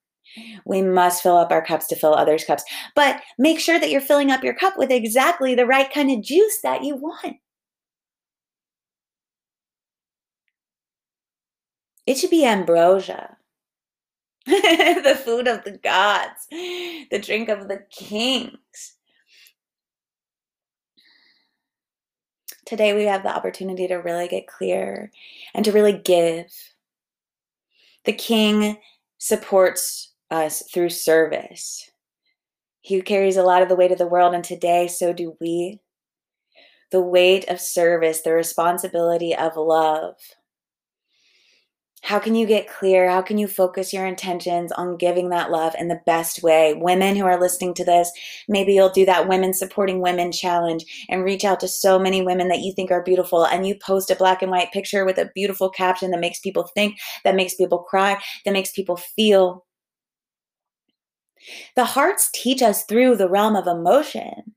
We 0.65 0.83
must 0.83 1.23
fill 1.23 1.37
up 1.37 1.51
our 1.51 1.65
cups 1.65 1.87
to 1.89 1.97
fill 1.97 2.15
others' 2.15 2.45
cups. 2.45 2.65
But 2.95 3.23
make 3.39 3.61
sure 3.61 3.79
that 3.79 3.91
you're 3.91 4.01
filling 4.01 4.31
up 4.31 4.45
your 4.45 4.55
cup 4.55 4.77
with 4.77 4.91
exactly 4.91 5.55
the 5.55 5.67
right 5.67 5.93
kind 5.93 6.11
of 6.11 6.23
juice 6.23 6.61
that 6.63 6.85
you 6.85 6.97
want. 6.97 7.37
It 12.07 12.17
should 12.17 12.31
be 12.31 12.47
ambrosia, 12.47 13.37
the 14.47 15.21
food 15.23 15.47
of 15.47 15.63
the 15.65 15.73
gods, 15.73 16.47
the 16.51 17.21
drink 17.23 17.51
of 17.51 17.69
the 17.69 17.85
kings. 17.91 18.95
Today, 22.65 22.95
we 22.95 23.05
have 23.05 23.23
the 23.23 23.35
opportunity 23.35 23.87
to 23.89 23.97
really 23.97 24.29
get 24.29 24.47
clear 24.47 25.11
and 25.55 25.65
to 25.65 25.73
really 25.73 25.93
give. 25.93 26.51
The 28.05 28.13
king 28.15 28.79
supports 29.19 30.13
us 30.31 30.63
through 30.73 30.91
service. 30.91 31.91
He 32.81 33.01
carries 33.03 33.37
a 33.37 33.43
lot 33.43 33.63
of 33.63 33.69
the 33.69 33.77
weight 33.77 33.93
of 33.93 33.99
the 33.99 34.07
world, 34.07 34.35
and 34.35 34.45
today, 34.45 34.89
so 34.89 35.13
do 35.13 35.37
we. 35.41 35.81
The 36.91 37.03
weight 37.03 37.49
of 37.49 37.61
service, 37.61 38.23
the 38.23 38.33
responsibility 38.33 39.35
of 39.35 39.57
love. 39.57 40.15
How 42.03 42.21
can 42.21 42.35
you 42.37 42.47
get 42.47 42.69
clear? 42.69 43.11
How 43.11 43.21
can 43.23 43.39
you 43.39 43.49
focus 43.49 43.93
your 43.93 44.07
intentions 44.07 44.71
on 44.73 44.97
giving 44.97 45.31
that 45.31 45.51
love 45.51 45.75
in 45.79 45.89
the 45.89 46.01
best 46.07 46.43
way? 46.43 46.73
Women 46.73 47.17
who 47.17 47.27
are 47.27 47.39
listening 47.39 47.75
to 47.75 47.85
this, 47.85 48.11
maybe 48.49 48.73
you'll 48.73 48.89
do 48.89 49.05
that 49.05 49.29
Women 49.29 49.53
Supporting 49.53 50.01
Women 50.01 50.31
challenge 50.31 50.85
and 51.09 51.25
reach 51.25 51.45
out 51.45 51.59
to 51.61 51.69
so 51.69 51.99
many 51.99 52.23
women 52.23 52.49
that 52.49 52.61
you 52.61 52.73
think 52.73 52.93
are 52.93 53.03
beautiful. 53.03 53.45
And 53.45 53.67
you 53.67 53.75
post 53.75 54.11
a 54.11 54.17
black 54.17 54.43
and 54.43 54.51
white 54.51 54.73
picture 54.73 55.05
with 55.05 55.19
a 55.19 55.31
beautiful 55.35 55.69
caption 55.69 56.13
that 56.13 56.21
makes 56.21 56.39
people 56.39 56.71
think, 56.73 56.99
that 57.25 57.35
makes 57.35 57.55
people 57.55 57.81
cry, 57.81 58.17
that 58.45 58.53
makes 58.53 58.71
people 58.71 58.97
feel. 58.97 59.67
The 61.77 61.85
hearts 61.85 62.31
teach 62.33 62.63
us 62.63 62.85
through 62.85 63.17
the 63.17 63.29
realm 63.29 63.57
of 63.57 63.67
emotion. 63.67 64.55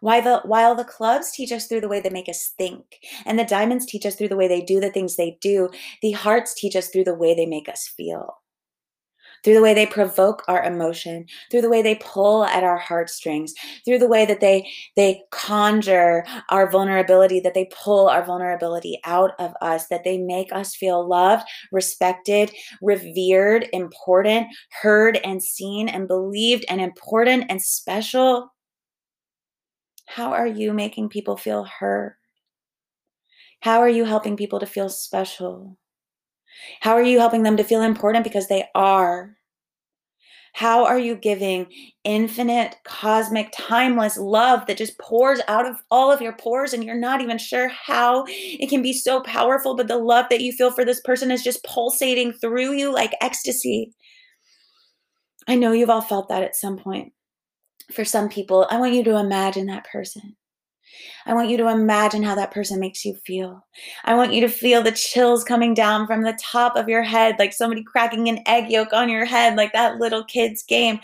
While 0.00 0.22
the, 0.22 0.40
while 0.44 0.74
the 0.74 0.84
clubs 0.84 1.32
teach 1.32 1.50
us 1.50 1.66
through 1.66 1.80
the 1.80 1.88
way 1.88 2.00
they 2.00 2.10
make 2.10 2.28
us 2.28 2.52
think, 2.58 2.84
and 3.24 3.38
the 3.38 3.44
diamonds 3.44 3.86
teach 3.86 4.04
us 4.04 4.14
through 4.14 4.28
the 4.28 4.36
way 4.36 4.48
they 4.48 4.60
do 4.60 4.80
the 4.80 4.90
things 4.90 5.16
they 5.16 5.38
do, 5.40 5.70
the 6.02 6.12
hearts 6.12 6.54
teach 6.54 6.76
us 6.76 6.88
through 6.88 7.04
the 7.04 7.14
way 7.14 7.34
they 7.34 7.46
make 7.46 7.68
us 7.68 7.90
feel 7.96 8.36
through 9.44 9.54
the 9.54 9.62
way 9.62 9.74
they 9.74 9.86
provoke 9.86 10.42
our 10.48 10.64
emotion, 10.64 11.26
through 11.50 11.60
the 11.60 11.68
way 11.68 11.82
they 11.82 11.96
pull 11.96 12.44
at 12.44 12.64
our 12.64 12.78
heartstrings, 12.78 13.52
through 13.84 13.98
the 13.98 14.08
way 14.08 14.24
that 14.24 14.40
they 14.40 14.68
they 14.96 15.20
conjure 15.30 16.24
our 16.50 16.70
vulnerability, 16.70 17.40
that 17.40 17.54
they 17.54 17.68
pull 17.70 18.08
our 18.08 18.24
vulnerability 18.24 18.98
out 19.04 19.32
of 19.38 19.52
us, 19.60 19.86
that 19.88 20.04
they 20.04 20.18
make 20.18 20.52
us 20.52 20.74
feel 20.74 21.06
loved, 21.06 21.44
respected, 21.70 22.50
revered, 22.82 23.68
important, 23.72 24.46
heard 24.82 25.18
and 25.18 25.42
seen 25.42 25.88
and 25.88 26.08
believed 26.08 26.64
and 26.68 26.80
important 26.80 27.44
and 27.48 27.60
special. 27.62 28.50
How 30.06 30.32
are 30.32 30.46
you 30.46 30.72
making 30.72 31.08
people 31.08 31.36
feel 31.36 31.64
heard? 31.64 32.16
How 33.60 33.80
are 33.80 33.88
you 33.88 34.04
helping 34.04 34.36
people 34.36 34.60
to 34.60 34.66
feel 34.66 34.88
special? 34.88 35.78
How 36.80 36.92
are 36.92 37.02
you 37.02 37.18
helping 37.18 37.42
them 37.42 37.56
to 37.56 37.64
feel 37.64 37.82
important 37.82 38.24
because 38.24 38.48
they 38.48 38.64
are? 38.74 39.36
How 40.54 40.84
are 40.84 40.98
you 40.98 41.16
giving 41.16 41.66
infinite, 42.04 42.76
cosmic, 42.84 43.52
timeless 43.52 44.16
love 44.16 44.66
that 44.66 44.76
just 44.76 44.96
pours 44.98 45.40
out 45.48 45.66
of 45.66 45.74
all 45.90 46.12
of 46.12 46.20
your 46.20 46.36
pores 46.36 46.72
and 46.72 46.84
you're 46.84 46.94
not 46.94 47.20
even 47.20 47.38
sure 47.38 47.66
how 47.68 48.24
it 48.28 48.70
can 48.70 48.80
be 48.80 48.92
so 48.92 49.20
powerful, 49.22 49.74
but 49.74 49.88
the 49.88 49.98
love 49.98 50.26
that 50.30 50.42
you 50.42 50.52
feel 50.52 50.70
for 50.70 50.84
this 50.84 51.00
person 51.00 51.32
is 51.32 51.42
just 51.42 51.64
pulsating 51.64 52.32
through 52.34 52.72
you 52.74 52.92
like 52.92 53.16
ecstasy? 53.20 53.92
I 55.48 55.56
know 55.56 55.72
you've 55.72 55.90
all 55.90 56.00
felt 56.00 56.28
that 56.28 56.44
at 56.44 56.54
some 56.54 56.78
point. 56.78 57.12
For 57.92 58.04
some 58.04 58.28
people, 58.28 58.68
I 58.70 58.78
want 58.78 58.94
you 58.94 59.02
to 59.04 59.18
imagine 59.18 59.66
that 59.66 59.86
person. 59.90 60.36
I 61.26 61.34
want 61.34 61.48
you 61.48 61.56
to 61.58 61.68
imagine 61.68 62.22
how 62.22 62.34
that 62.34 62.50
person 62.50 62.80
makes 62.80 63.04
you 63.04 63.14
feel. 63.24 63.64
I 64.04 64.14
want 64.14 64.32
you 64.32 64.40
to 64.42 64.48
feel 64.48 64.82
the 64.82 64.92
chills 64.92 65.44
coming 65.44 65.74
down 65.74 66.06
from 66.06 66.22
the 66.22 66.38
top 66.40 66.76
of 66.76 66.88
your 66.88 67.02
head, 67.02 67.36
like 67.38 67.52
somebody 67.52 67.82
cracking 67.82 68.28
an 68.28 68.40
egg 68.46 68.70
yolk 68.70 68.92
on 68.92 69.08
your 69.08 69.24
head, 69.24 69.56
like 69.56 69.72
that 69.72 69.98
little 69.98 70.24
kid's 70.24 70.62
game 70.62 71.00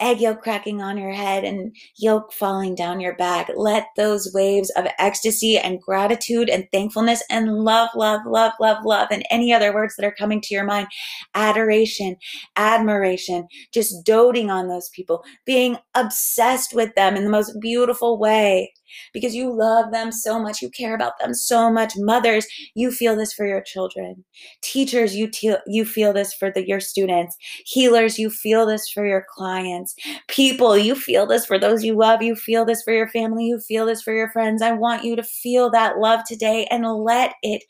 egg 0.00 0.20
yolk 0.20 0.42
cracking 0.42 0.80
on 0.80 0.96
your 0.96 1.12
head 1.12 1.44
and 1.44 1.74
yolk 1.96 2.32
falling 2.32 2.74
down 2.74 3.00
your 3.00 3.16
back. 3.16 3.50
Let 3.56 3.86
those 3.96 4.32
waves 4.32 4.70
of 4.76 4.86
ecstasy 4.98 5.58
and 5.58 5.80
gratitude 5.80 6.48
and 6.48 6.66
thankfulness 6.72 7.22
and 7.30 7.52
love, 7.64 7.90
love, 7.94 8.20
love, 8.26 8.52
love, 8.60 8.84
love, 8.84 9.08
and 9.10 9.24
any 9.30 9.52
other 9.52 9.74
words 9.74 9.96
that 9.96 10.06
are 10.06 10.14
coming 10.14 10.40
to 10.42 10.54
your 10.54 10.64
mind, 10.64 10.88
adoration, 11.34 12.16
admiration, 12.56 13.48
just 13.72 14.04
doting 14.04 14.50
on 14.50 14.68
those 14.68 14.88
people, 14.90 15.24
being 15.44 15.76
obsessed 15.94 16.74
with 16.74 16.94
them 16.94 17.16
in 17.16 17.24
the 17.24 17.30
most 17.30 17.58
beautiful 17.60 18.18
way. 18.18 18.72
Because 19.12 19.34
you 19.34 19.52
love 19.52 19.92
them 19.92 20.12
so 20.12 20.38
much. 20.40 20.62
You 20.62 20.70
care 20.70 20.94
about 20.94 21.18
them 21.18 21.34
so 21.34 21.70
much. 21.70 21.94
Mothers, 21.96 22.46
you 22.74 22.90
feel 22.90 23.16
this 23.16 23.32
for 23.32 23.46
your 23.46 23.62
children. 23.62 24.24
Teachers, 24.62 25.14
you, 25.14 25.28
te- 25.28 25.56
you 25.66 25.84
feel 25.84 26.12
this 26.12 26.32
for 26.34 26.50
the, 26.50 26.66
your 26.66 26.80
students. 26.80 27.36
Healers, 27.66 28.18
you 28.18 28.30
feel 28.30 28.66
this 28.66 28.88
for 28.88 29.06
your 29.06 29.24
clients. 29.34 29.94
People, 30.28 30.76
you 30.76 30.94
feel 30.94 31.26
this 31.26 31.46
for 31.46 31.58
those 31.58 31.84
you 31.84 31.96
love. 31.96 32.22
You 32.22 32.34
feel 32.36 32.64
this 32.64 32.82
for 32.82 32.92
your 32.92 33.08
family. 33.08 33.46
You 33.46 33.60
feel 33.60 33.86
this 33.86 34.02
for 34.02 34.14
your 34.14 34.30
friends. 34.30 34.62
I 34.62 34.72
want 34.72 35.04
you 35.04 35.16
to 35.16 35.22
feel 35.22 35.70
that 35.70 35.98
love 35.98 36.20
today 36.26 36.66
and 36.70 36.86
let 36.86 37.34
it 37.42 37.62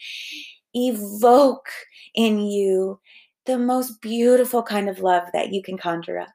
evoke 0.74 1.68
in 2.14 2.40
you 2.40 2.98
the 3.46 3.58
most 3.58 4.00
beautiful 4.00 4.62
kind 4.62 4.88
of 4.88 5.00
love 5.00 5.24
that 5.32 5.52
you 5.52 5.62
can 5.62 5.76
conjure 5.76 6.18
up. 6.18 6.28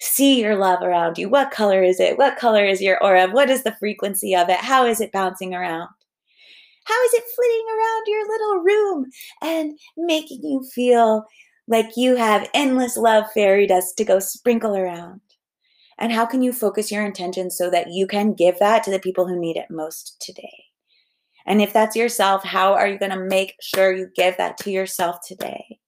See 0.00 0.40
your 0.40 0.56
love 0.56 0.82
around 0.82 1.18
you. 1.18 1.28
What 1.28 1.50
color 1.50 1.82
is 1.82 2.00
it? 2.00 2.18
What 2.18 2.36
color 2.36 2.64
is 2.64 2.80
your 2.80 3.02
aura? 3.02 3.28
What 3.28 3.50
is 3.50 3.62
the 3.62 3.76
frequency 3.78 4.34
of 4.34 4.48
it? 4.48 4.58
How 4.58 4.86
is 4.86 5.00
it 5.00 5.12
bouncing 5.12 5.54
around? 5.54 5.88
How 6.84 7.04
is 7.04 7.14
it 7.14 7.24
flitting 7.34 7.66
around 7.68 8.02
your 8.06 8.28
little 8.28 8.64
room 8.64 9.06
and 9.42 9.78
making 9.96 10.42
you 10.42 10.64
feel 10.74 11.24
like 11.68 11.96
you 11.96 12.16
have 12.16 12.50
endless 12.54 12.96
love 12.96 13.24
fairy 13.32 13.66
dust 13.66 13.96
to 13.98 14.04
go 14.04 14.18
sprinkle 14.18 14.76
around? 14.76 15.20
And 15.98 16.12
how 16.12 16.24
can 16.24 16.42
you 16.42 16.52
focus 16.52 16.90
your 16.90 17.04
intention 17.04 17.50
so 17.50 17.70
that 17.70 17.92
you 17.92 18.06
can 18.06 18.32
give 18.32 18.58
that 18.58 18.82
to 18.84 18.90
the 18.90 18.98
people 18.98 19.28
who 19.28 19.38
need 19.38 19.56
it 19.56 19.66
most 19.70 20.16
today? 20.20 20.64
And 21.46 21.60
if 21.60 21.72
that's 21.72 21.96
yourself, 21.96 22.44
how 22.44 22.74
are 22.74 22.88
you 22.88 22.98
going 22.98 23.10
to 23.10 23.24
make 23.24 23.54
sure 23.60 23.92
you 23.92 24.08
give 24.16 24.36
that 24.38 24.56
to 24.58 24.70
yourself 24.70 25.18
today? 25.26 25.79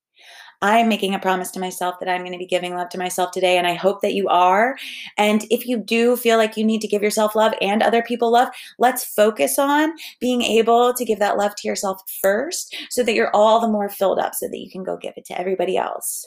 I'm 0.62 0.88
making 0.88 1.14
a 1.14 1.18
promise 1.18 1.51
to 1.53 1.61
myself 1.61 1.98
that 1.98 2.09
I'm 2.09 2.22
going 2.22 2.33
to 2.33 2.38
be 2.38 2.46
giving 2.46 2.75
love 2.75 2.88
to 2.90 2.98
myself 2.98 3.33
today. 3.33 3.59
And 3.59 3.66
I 3.66 3.75
hope 3.75 4.01
that 4.01 4.14
you 4.14 4.29
are. 4.29 4.77
And 5.18 5.44
if 5.51 5.66
you 5.66 5.77
do 5.77 6.16
feel 6.16 6.38
like 6.38 6.57
you 6.57 6.64
need 6.64 6.81
to 6.83 6.88
give 6.88 7.03
yourself 7.03 7.35
love 7.35 7.53
and 7.61 7.83
other 7.83 8.03
people 8.03 8.31
love, 8.31 8.48
let's 8.79 9.05
focus 9.05 9.59
on 9.59 9.92
being 10.20 10.42
able 10.42 10.94
to 10.94 11.05
give 11.05 11.18
that 11.18 11.37
love 11.37 11.55
to 11.57 11.68
yourself 11.68 12.01
first 12.22 12.75
so 12.90 13.03
that 13.03 13.14
you're 13.14 13.35
all 13.35 13.61
the 13.61 13.68
more 13.68 13.88
filled 13.88 14.20
up 14.20 14.35
so 14.35 14.46
that 14.48 14.59
you 14.59 14.70
can 14.70 14.85
go 14.85 14.96
give 14.96 15.14
it 15.16 15.25
to 15.27 15.38
everybody 15.38 15.77
else. 15.77 16.27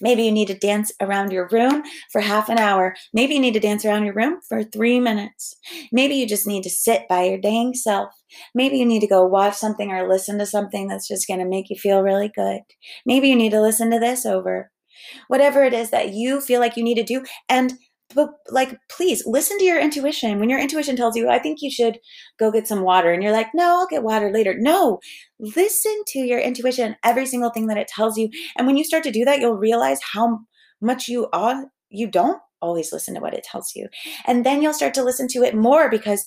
Maybe 0.00 0.22
you 0.22 0.32
need 0.32 0.48
to 0.48 0.58
dance 0.58 0.92
around 1.00 1.32
your 1.32 1.48
room 1.50 1.82
for 2.12 2.20
half 2.20 2.48
an 2.48 2.58
hour. 2.58 2.94
Maybe 3.12 3.34
you 3.34 3.40
need 3.40 3.54
to 3.54 3.60
dance 3.60 3.84
around 3.84 4.04
your 4.04 4.14
room 4.14 4.40
for 4.48 4.62
three 4.62 5.00
minutes. 5.00 5.56
Maybe 5.92 6.14
you 6.14 6.26
just 6.26 6.46
need 6.46 6.62
to 6.64 6.70
sit 6.70 7.08
by 7.08 7.24
your 7.24 7.38
dang 7.38 7.74
self. 7.74 8.10
Maybe 8.54 8.78
you 8.78 8.86
need 8.86 9.00
to 9.00 9.06
go 9.06 9.24
watch 9.24 9.54
something 9.54 9.90
or 9.90 10.08
listen 10.08 10.38
to 10.38 10.46
something 10.46 10.88
that's 10.88 11.08
just 11.08 11.26
going 11.26 11.40
to 11.40 11.46
make 11.46 11.70
you 11.70 11.76
feel 11.76 12.02
really 12.02 12.30
good. 12.34 12.60
Maybe 13.04 13.28
you 13.28 13.36
need 13.36 13.50
to 13.50 13.62
listen 13.62 13.90
to 13.90 13.98
this 13.98 14.24
over. 14.24 14.70
Whatever 15.28 15.64
it 15.64 15.72
is 15.72 15.90
that 15.90 16.12
you 16.12 16.40
feel 16.40 16.60
like 16.60 16.76
you 16.76 16.84
need 16.84 16.96
to 16.96 17.02
do. 17.02 17.24
And 17.48 17.74
but 18.14 18.30
like 18.50 18.78
please 18.88 19.22
listen 19.26 19.58
to 19.58 19.64
your 19.64 19.80
intuition. 19.80 20.38
When 20.38 20.50
your 20.50 20.58
intuition 20.58 20.96
tells 20.96 21.16
you 21.16 21.28
i 21.28 21.38
think 21.38 21.62
you 21.62 21.70
should 21.70 21.98
go 22.38 22.50
get 22.50 22.66
some 22.66 22.82
water 22.82 23.12
and 23.12 23.22
you're 23.22 23.32
like 23.32 23.48
no 23.54 23.80
i'll 23.80 23.86
get 23.86 24.02
water 24.02 24.30
later. 24.32 24.54
No 24.58 25.00
listen 25.38 25.94
to 26.08 26.18
your 26.20 26.40
intuition 26.40 26.96
every 27.04 27.26
single 27.26 27.50
thing 27.50 27.66
that 27.68 27.78
it 27.78 27.88
tells 27.88 28.18
you. 28.18 28.28
And 28.56 28.66
when 28.66 28.76
you 28.76 28.84
start 28.84 29.04
to 29.04 29.10
do 29.10 29.24
that 29.24 29.40
you'll 29.40 29.56
realize 29.56 30.00
how 30.12 30.40
much 30.80 31.08
you 31.08 31.28
are 31.32 31.66
you 31.90 32.06
don't 32.06 32.40
always 32.62 32.92
listen 32.92 33.14
to 33.14 33.20
what 33.20 33.34
it 33.34 33.44
tells 33.44 33.74
you. 33.74 33.88
And 34.26 34.44
then 34.44 34.62
you'll 34.62 34.74
start 34.74 34.94
to 34.94 35.02
listen 35.02 35.28
to 35.28 35.42
it 35.42 35.54
more 35.54 35.90
because 35.90 36.26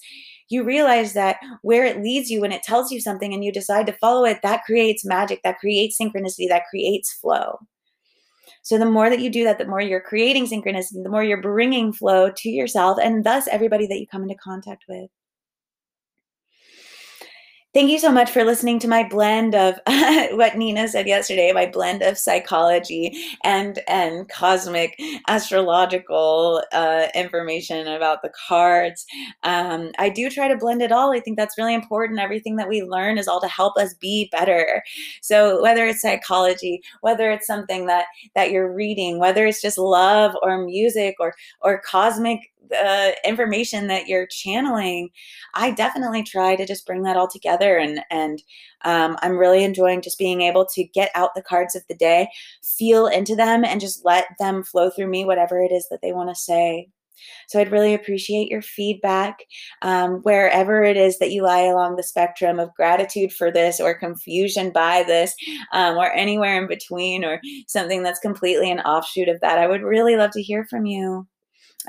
you 0.50 0.64
realize 0.64 1.14
that 1.14 1.38
where 1.62 1.86
it 1.86 2.02
leads 2.02 2.30
you 2.30 2.42
when 2.42 2.52
it 2.52 2.64
tells 2.64 2.92
you 2.92 3.00
something 3.00 3.34
and 3.34 3.44
you 3.44 3.52
decide 3.52 3.88
to 3.88 3.94
follow 3.94 4.26
it 4.26 4.40
that 4.44 4.64
creates 4.64 5.06
magic 5.06 5.42
that 5.44 5.60
creates 5.60 5.98
synchronicity 6.00 6.48
that 6.50 6.66
creates 6.70 7.14
flow 7.14 7.58
so 8.64 8.78
the 8.78 8.86
more 8.86 9.10
that 9.10 9.20
you 9.20 9.30
do 9.30 9.44
that, 9.44 9.58
the 9.58 9.68
more 9.68 9.82
you're 9.82 10.02
creating 10.02 10.48
synchronicity, 10.48 11.04
the 11.04 11.10
more 11.10 11.24
you're 11.24 11.42
bringing 11.42 11.92
flow 11.92 12.32
to 12.32 12.50
yourself 12.50 12.98
and 13.02 13.26
thus 13.26 13.48
everybody 13.48 13.88
that 13.88 14.00
you 14.00 14.08
come 14.08 14.24
into 14.24 14.36
contact 14.36 14.86
with. 14.88 15.10
Thank 17.74 17.90
you 17.90 17.98
so 17.98 18.12
much 18.12 18.30
for 18.30 18.44
listening 18.44 18.78
to 18.80 18.88
my 18.88 19.04
blend 19.04 19.56
of 19.56 19.80
what 19.88 20.56
Nina 20.56 20.88
said 20.88 21.08
yesterday, 21.08 21.52
my 21.54 21.66
blend 21.66 22.04
of 22.04 22.20
psychology 22.20 23.18
and 23.44 23.80
and 23.88 24.30
cosmic 24.30 24.96
astrological 25.28 26.62
uh, 26.72 27.08
information 27.16 27.88
about 27.88 28.22
the 28.22 28.32
cards. 28.48 29.08
Um, 29.42 29.90
I 29.98 30.10
do 30.10 30.30
try 30.30 30.48
to 30.48 30.56
blend 30.56 30.84
it 30.84 30.92
all. 30.92 31.14
I 31.14 31.20
think 31.20 31.36
that's 31.36 31.58
really 31.58 31.74
important. 31.74 32.20
Everything 32.20 32.58
that 32.58 32.70
we 32.70 32.84
learn 32.84 33.18
is 33.18 33.28
all 33.28 33.42
to 33.42 33.48
help 33.48 33.76
us 33.80 33.96
be 33.96 34.30
better. 34.32 34.84
So 35.24 35.60
whether 35.60 35.88
it's 35.88 36.02
psychology, 36.04 36.80
whether 37.02 37.32
it's 37.32 37.48
something 37.48 37.88
that 37.88 38.06
that 38.36 38.52
you're 38.52 38.72
reading, 38.72 39.18
whether 39.18 39.48
it's 39.48 39.64
just 39.64 39.80
love 39.80 40.36
or 40.44 40.64
music 40.64 41.16
or 41.20 41.34
or 41.62 41.82
cosmic 41.84 42.53
the 42.74 43.16
information 43.28 43.88
that 43.88 44.08
you're 44.08 44.28
channeling, 44.28 45.10
I 45.54 45.72
definitely 45.72 46.24
try 46.24 46.56
to 46.56 46.66
just 46.66 46.86
bring 46.86 47.04
that 47.04 47.18
all 47.18 47.28
together. 47.28 47.78
And 47.78 48.02
and 48.10 48.42
um, 48.86 49.18
I'm 49.22 49.38
really 49.38 49.64
enjoying 49.64 50.02
just 50.02 50.20
being 50.20 50.42
able 50.42 50.66
to 50.74 50.84
get 50.84 51.12
out 51.16 51.36
the 51.36 51.42
cards 51.42 51.76
of 51.76 51.84
the 51.88 51.96
day, 51.96 52.28
feel 52.64 53.08
into 53.08 53.36
them, 53.36 53.64
and 53.64 53.80
just 53.80 54.04
let 54.04 54.26
them 54.40 54.64
flow 54.64 54.90
through 54.90 55.08
me, 55.08 55.26
whatever 55.26 55.62
it 55.62 55.72
is 55.72 55.88
that 55.90 56.00
they 56.02 56.12
want 56.12 56.30
to 56.30 56.36
say. 56.36 56.88
So 57.48 57.60
I'd 57.60 57.72
really 57.72 57.94
appreciate 57.94 58.50
your 58.50 58.62
feedback 58.62 59.44
um, 59.82 60.22
wherever 60.24 60.84
it 60.84 60.98
is 60.98 61.20
that 61.20 61.32
you 61.32 61.44
lie 61.44 61.62
along 61.62 61.96
the 61.96 62.04
spectrum 62.04 62.60
of 62.60 62.74
gratitude 62.76 63.32
for 63.32 63.52
this 63.52 63.80
or 63.80 63.94
confusion 63.94 64.72
by 64.72 65.04
this 65.04 65.34
um, 65.72 65.98
or 65.98 66.12
anywhere 66.14 66.62
in 66.62 66.68
between 66.68 67.24
or 67.24 67.40
something 67.68 68.04
that's 68.04 68.20
completely 68.20 68.70
an 68.72 68.82
offshoot 68.82 69.30
of 69.30 69.40
that. 69.42 69.58
I 69.58 69.68
would 69.68 69.84
really 69.84 70.16
love 70.16 70.32
to 70.32 70.42
hear 70.42 70.66
from 70.66 70.86
you. 70.86 71.28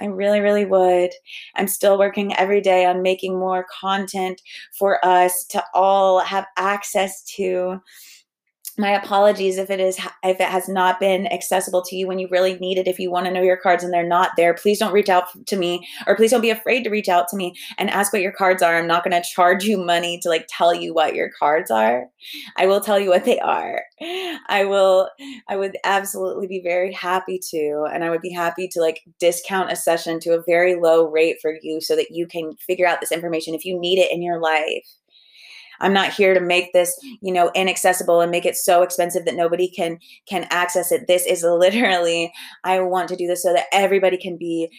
I 0.00 0.06
really, 0.06 0.40
really 0.40 0.64
would. 0.64 1.10
I'm 1.54 1.68
still 1.68 1.98
working 1.98 2.34
every 2.36 2.60
day 2.60 2.84
on 2.84 3.02
making 3.02 3.38
more 3.38 3.66
content 3.80 4.42
for 4.76 5.04
us 5.04 5.44
to 5.50 5.64
all 5.74 6.20
have 6.20 6.46
access 6.56 7.22
to 7.36 7.80
my 8.78 8.90
apologies 8.90 9.58
if 9.58 9.70
it 9.70 9.80
is 9.80 9.98
if 10.22 10.40
it 10.40 10.48
has 10.48 10.68
not 10.68 11.00
been 11.00 11.26
accessible 11.26 11.82
to 11.82 11.96
you 11.96 12.06
when 12.06 12.18
you 12.18 12.28
really 12.30 12.58
need 12.58 12.78
it. 12.78 12.88
If 12.88 12.98
you 12.98 13.10
want 13.10 13.26
to 13.26 13.32
know 13.32 13.42
your 13.42 13.56
cards 13.56 13.84
and 13.84 13.92
they're 13.92 14.06
not 14.06 14.32
there 14.36 14.54
please 14.54 14.78
don't 14.78 14.92
reach 14.92 15.08
out 15.08 15.24
to 15.46 15.56
me 15.56 15.86
or 16.06 16.16
please 16.16 16.30
don't 16.30 16.40
be 16.40 16.50
afraid 16.50 16.84
to 16.84 16.90
reach 16.90 17.08
out 17.08 17.28
to 17.28 17.36
me 17.36 17.54
and 17.78 17.90
ask 17.90 18.12
what 18.12 18.22
your 18.22 18.32
cards 18.32 18.62
are. 18.62 18.76
I'm 18.76 18.86
not 18.86 19.04
going 19.04 19.20
to 19.20 19.28
charge 19.28 19.64
you 19.64 19.78
money 19.78 20.18
to 20.22 20.28
like 20.28 20.46
tell 20.48 20.74
you 20.74 20.94
what 20.94 21.14
your 21.14 21.30
cards 21.38 21.70
are. 21.70 22.06
I 22.56 22.66
will 22.66 22.80
tell 22.80 22.98
you 22.98 23.10
what 23.10 23.24
they 23.24 23.38
are. 23.40 23.82
I 24.48 24.64
will 24.64 25.08
i 25.48 25.56
would 25.56 25.76
absolutely 25.84 26.46
be 26.46 26.60
very 26.62 26.92
happy 26.92 27.38
to 27.50 27.86
and 27.92 28.02
i 28.02 28.10
would 28.10 28.20
be 28.20 28.32
happy 28.32 28.68
to 28.68 28.80
like 28.80 29.00
discount 29.20 29.70
a 29.70 29.76
session 29.76 30.18
to 30.20 30.34
a 30.34 30.42
very 30.46 30.74
low 30.74 31.08
rate 31.08 31.36
for 31.40 31.56
you 31.62 31.80
so 31.80 31.94
that 31.96 32.10
you 32.10 32.26
can 32.26 32.56
figure 32.56 32.86
out 32.86 33.00
this 33.00 33.12
information 33.12 33.54
if 33.54 33.64
you 33.64 33.78
need 33.78 33.98
it 33.98 34.10
in 34.10 34.22
your 34.22 34.40
life 34.40 34.84
I'm 35.80 35.92
not 35.92 36.12
here 36.12 36.34
to 36.34 36.40
make 36.40 36.72
this, 36.72 36.98
you 37.20 37.32
know, 37.32 37.50
inaccessible 37.54 38.20
and 38.20 38.30
make 38.30 38.46
it 38.46 38.56
so 38.56 38.82
expensive 38.82 39.24
that 39.24 39.34
nobody 39.34 39.68
can 39.68 39.98
can 40.28 40.46
access 40.50 40.92
it. 40.92 41.06
This 41.06 41.26
is 41.26 41.42
literally 41.46 42.32
I 42.64 42.80
want 42.80 43.08
to 43.08 43.16
do 43.16 43.26
this 43.26 43.42
so 43.42 43.52
that 43.52 43.66
everybody 43.72 44.16
can 44.16 44.36
be 44.36 44.70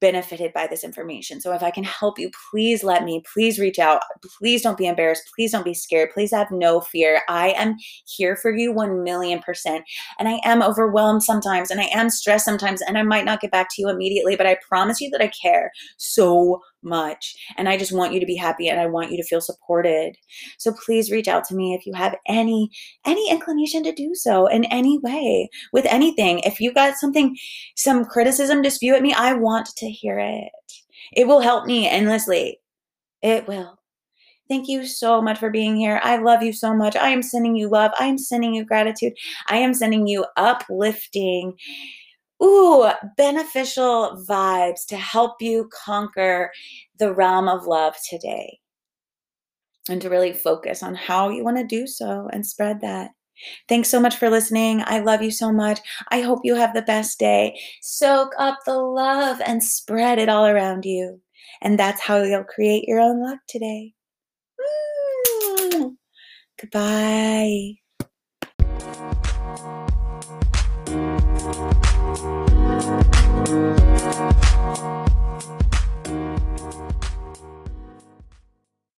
benefited 0.00 0.52
by 0.52 0.66
this 0.66 0.84
information. 0.84 1.40
So 1.40 1.52
if 1.52 1.62
I 1.62 1.70
can 1.70 1.84
help 1.84 2.18
you, 2.18 2.30
please 2.50 2.82
let 2.82 3.04
me, 3.04 3.22
please 3.32 3.58
reach 3.58 3.78
out. 3.78 4.02
Please 4.38 4.62
don't 4.62 4.78
be 4.78 4.86
embarrassed. 4.86 5.30
Please 5.34 5.52
don't 5.52 5.64
be 5.64 5.74
scared. 5.74 6.10
Please 6.12 6.32
have 6.32 6.50
no 6.50 6.80
fear. 6.80 7.22
I 7.28 7.50
am 7.50 7.76
here 8.06 8.36
for 8.36 8.54
you 8.54 8.72
1 8.72 9.02
million 9.02 9.40
percent. 9.40 9.84
And 10.18 10.28
I 10.28 10.40
am 10.44 10.62
overwhelmed 10.62 11.22
sometimes 11.22 11.70
and 11.70 11.80
I 11.80 11.88
am 11.92 12.10
stressed 12.10 12.44
sometimes 12.44 12.82
and 12.82 12.98
I 12.98 13.02
might 13.02 13.24
not 13.24 13.40
get 13.40 13.50
back 13.50 13.68
to 13.70 13.82
you 13.82 13.88
immediately, 13.88 14.36
but 14.36 14.46
I 14.46 14.56
promise 14.66 15.00
you 15.00 15.10
that 15.10 15.22
I 15.22 15.28
care 15.28 15.70
so 15.96 16.60
much. 16.82 17.36
And 17.56 17.68
I 17.68 17.76
just 17.76 17.92
want 17.92 18.12
you 18.12 18.20
to 18.20 18.26
be 18.26 18.36
happy 18.36 18.68
and 18.68 18.80
I 18.80 18.86
want 18.86 19.10
you 19.10 19.16
to 19.16 19.22
feel 19.24 19.40
supported. 19.40 20.16
So 20.58 20.72
please 20.84 21.10
reach 21.10 21.28
out 21.28 21.44
to 21.44 21.54
me 21.54 21.74
if 21.74 21.86
you 21.86 21.92
have 21.94 22.16
any 22.26 22.70
any 23.04 23.30
inclination 23.30 23.82
to 23.84 23.92
do 23.92 24.14
so 24.14 24.46
in 24.46 24.64
any 24.66 24.98
way 24.98 25.48
with 25.72 25.86
anything. 25.86 26.40
If 26.40 26.60
you 26.60 26.72
got 26.72 26.96
something 26.96 27.36
some 27.76 28.04
criticism 28.04 28.62
to 28.62 28.70
spew 28.70 28.94
at 28.94 29.02
me, 29.02 29.12
I 29.12 29.34
want 29.34 29.68
hear 29.90 30.18
it. 30.18 30.52
It 31.12 31.26
will 31.26 31.40
help 31.40 31.66
me 31.66 31.88
endlessly. 31.88 32.60
It 33.22 33.46
will. 33.46 33.78
Thank 34.48 34.68
you 34.68 34.84
so 34.84 35.22
much 35.22 35.38
for 35.38 35.48
being 35.48 35.76
here. 35.76 36.00
I 36.02 36.16
love 36.16 36.42
you 36.42 36.52
so 36.52 36.74
much. 36.74 36.96
I 36.96 37.10
am 37.10 37.22
sending 37.22 37.54
you 37.54 37.68
love. 37.68 37.92
I 38.00 38.06
am 38.06 38.18
sending 38.18 38.52
you 38.52 38.64
gratitude. 38.64 39.12
I 39.48 39.58
am 39.58 39.74
sending 39.74 40.08
you 40.08 40.26
uplifting, 40.36 41.54
ooh, 42.42 42.90
beneficial 43.16 44.24
vibes 44.28 44.84
to 44.88 44.96
help 44.96 45.40
you 45.40 45.70
conquer 45.72 46.50
the 46.98 47.14
realm 47.14 47.48
of 47.48 47.66
love 47.66 47.94
today 48.08 48.58
and 49.88 50.02
to 50.02 50.10
really 50.10 50.32
focus 50.32 50.82
on 50.82 50.96
how 50.96 51.28
you 51.28 51.44
want 51.44 51.56
to 51.56 51.64
do 51.64 51.86
so 51.86 52.28
and 52.32 52.44
spread 52.44 52.80
that. 52.80 53.10
Thanks 53.68 53.88
so 53.88 54.00
much 54.00 54.16
for 54.16 54.30
listening. 54.30 54.82
I 54.86 55.00
love 55.00 55.22
you 55.22 55.30
so 55.30 55.52
much. 55.52 55.80
I 56.08 56.20
hope 56.20 56.40
you 56.44 56.54
have 56.54 56.74
the 56.74 56.82
best 56.82 57.18
day. 57.18 57.58
Soak 57.82 58.32
up 58.38 58.58
the 58.66 58.78
love 58.78 59.40
and 59.46 59.62
spread 59.62 60.18
it 60.18 60.28
all 60.28 60.46
around 60.46 60.84
you. 60.84 61.20
And 61.62 61.78
that's 61.78 62.00
how 62.00 62.22
you'll 62.22 62.44
create 62.44 62.84
your 62.86 63.00
own 63.00 63.22
luck 63.22 63.38
today. 63.48 63.94
Mm. 64.60 65.96
Goodbye. 66.60 67.76